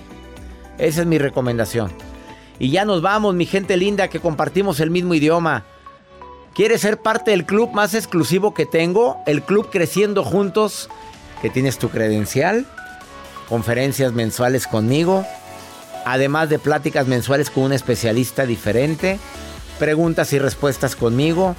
Esa 0.78 1.02
es 1.02 1.06
mi 1.06 1.18
recomendación. 1.18 1.92
Y 2.58 2.70
ya 2.70 2.84
nos 2.84 3.02
vamos, 3.02 3.34
mi 3.34 3.46
gente 3.46 3.76
linda, 3.76 4.08
que 4.08 4.20
compartimos 4.20 4.80
el 4.80 4.90
mismo 4.90 5.14
idioma. 5.14 5.64
¿Quieres 6.54 6.80
ser 6.80 6.98
parte 6.98 7.32
del 7.32 7.44
club 7.44 7.72
más 7.72 7.94
exclusivo 7.94 8.54
que 8.54 8.64
tengo? 8.64 9.18
El 9.26 9.42
club 9.42 9.68
Creciendo 9.70 10.24
Juntos, 10.24 10.88
que 11.42 11.50
tienes 11.50 11.78
tu 11.78 11.90
credencial, 11.90 12.66
conferencias 13.48 14.12
mensuales 14.12 14.66
conmigo, 14.66 15.26
además 16.06 16.48
de 16.48 16.58
pláticas 16.58 17.06
mensuales 17.06 17.50
con 17.50 17.64
un 17.64 17.72
especialista 17.74 18.46
diferente, 18.46 19.18
preguntas 19.78 20.32
y 20.32 20.38
respuestas 20.38 20.96
conmigo. 20.96 21.54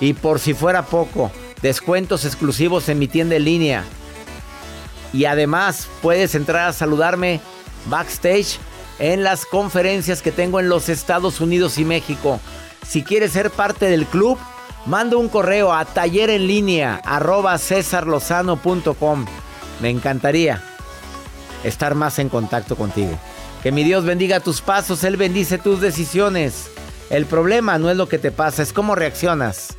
Y 0.00 0.14
por 0.14 0.40
si 0.40 0.54
fuera 0.54 0.82
poco, 0.86 1.30
descuentos 1.64 2.26
exclusivos 2.26 2.90
en 2.90 2.98
mi 2.98 3.08
tienda 3.08 3.36
en 3.36 3.44
línea. 3.44 3.84
Y 5.14 5.24
además 5.24 5.88
puedes 6.02 6.34
entrar 6.34 6.68
a 6.68 6.74
saludarme 6.74 7.40
backstage 7.86 8.58
en 8.98 9.22
las 9.24 9.46
conferencias 9.46 10.20
que 10.20 10.30
tengo 10.30 10.60
en 10.60 10.68
los 10.68 10.90
Estados 10.90 11.40
Unidos 11.40 11.78
y 11.78 11.86
México. 11.86 12.38
Si 12.86 13.02
quieres 13.02 13.32
ser 13.32 13.50
parte 13.50 13.86
del 13.86 14.04
club, 14.04 14.38
manda 14.84 15.16
un 15.16 15.30
correo 15.30 15.72
a 15.72 15.86
taller 15.86 16.28
en 16.28 16.46
línea 16.46 17.00
arroba 17.02 17.58
Me 19.80 19.88
encantaría 19.88 20.62
estar 21.64 21.94
más 21.94 22.18
en 22.18 22.28
contacto 22.28 22.76
contigo. 22.76 23.18
Que 23.62 23.72
mi 23.72 23.84
Dios 23.84 24.04
bendiga 24.04 24.40
tus 24.40 24.60
pasos, 24.60 25.02
Él 25.02 25.16
bendice 25.16 25.56
tus 25.56 25.80
decisiones. 25.80 26.70
El 27.08 27.24
problema 27.24 27.78
no 27.78 27.88
es 27.88 27.96
lo 27.96 28.06
que 28.06 28.18
te 28.18 28.32
pasa, 28.32 28.62
es 28.62 28.74
cómo 28.74 28.94
reaccionas 28.94 29.78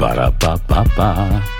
Ba-da-ba-ba-ba. 0.00 1.59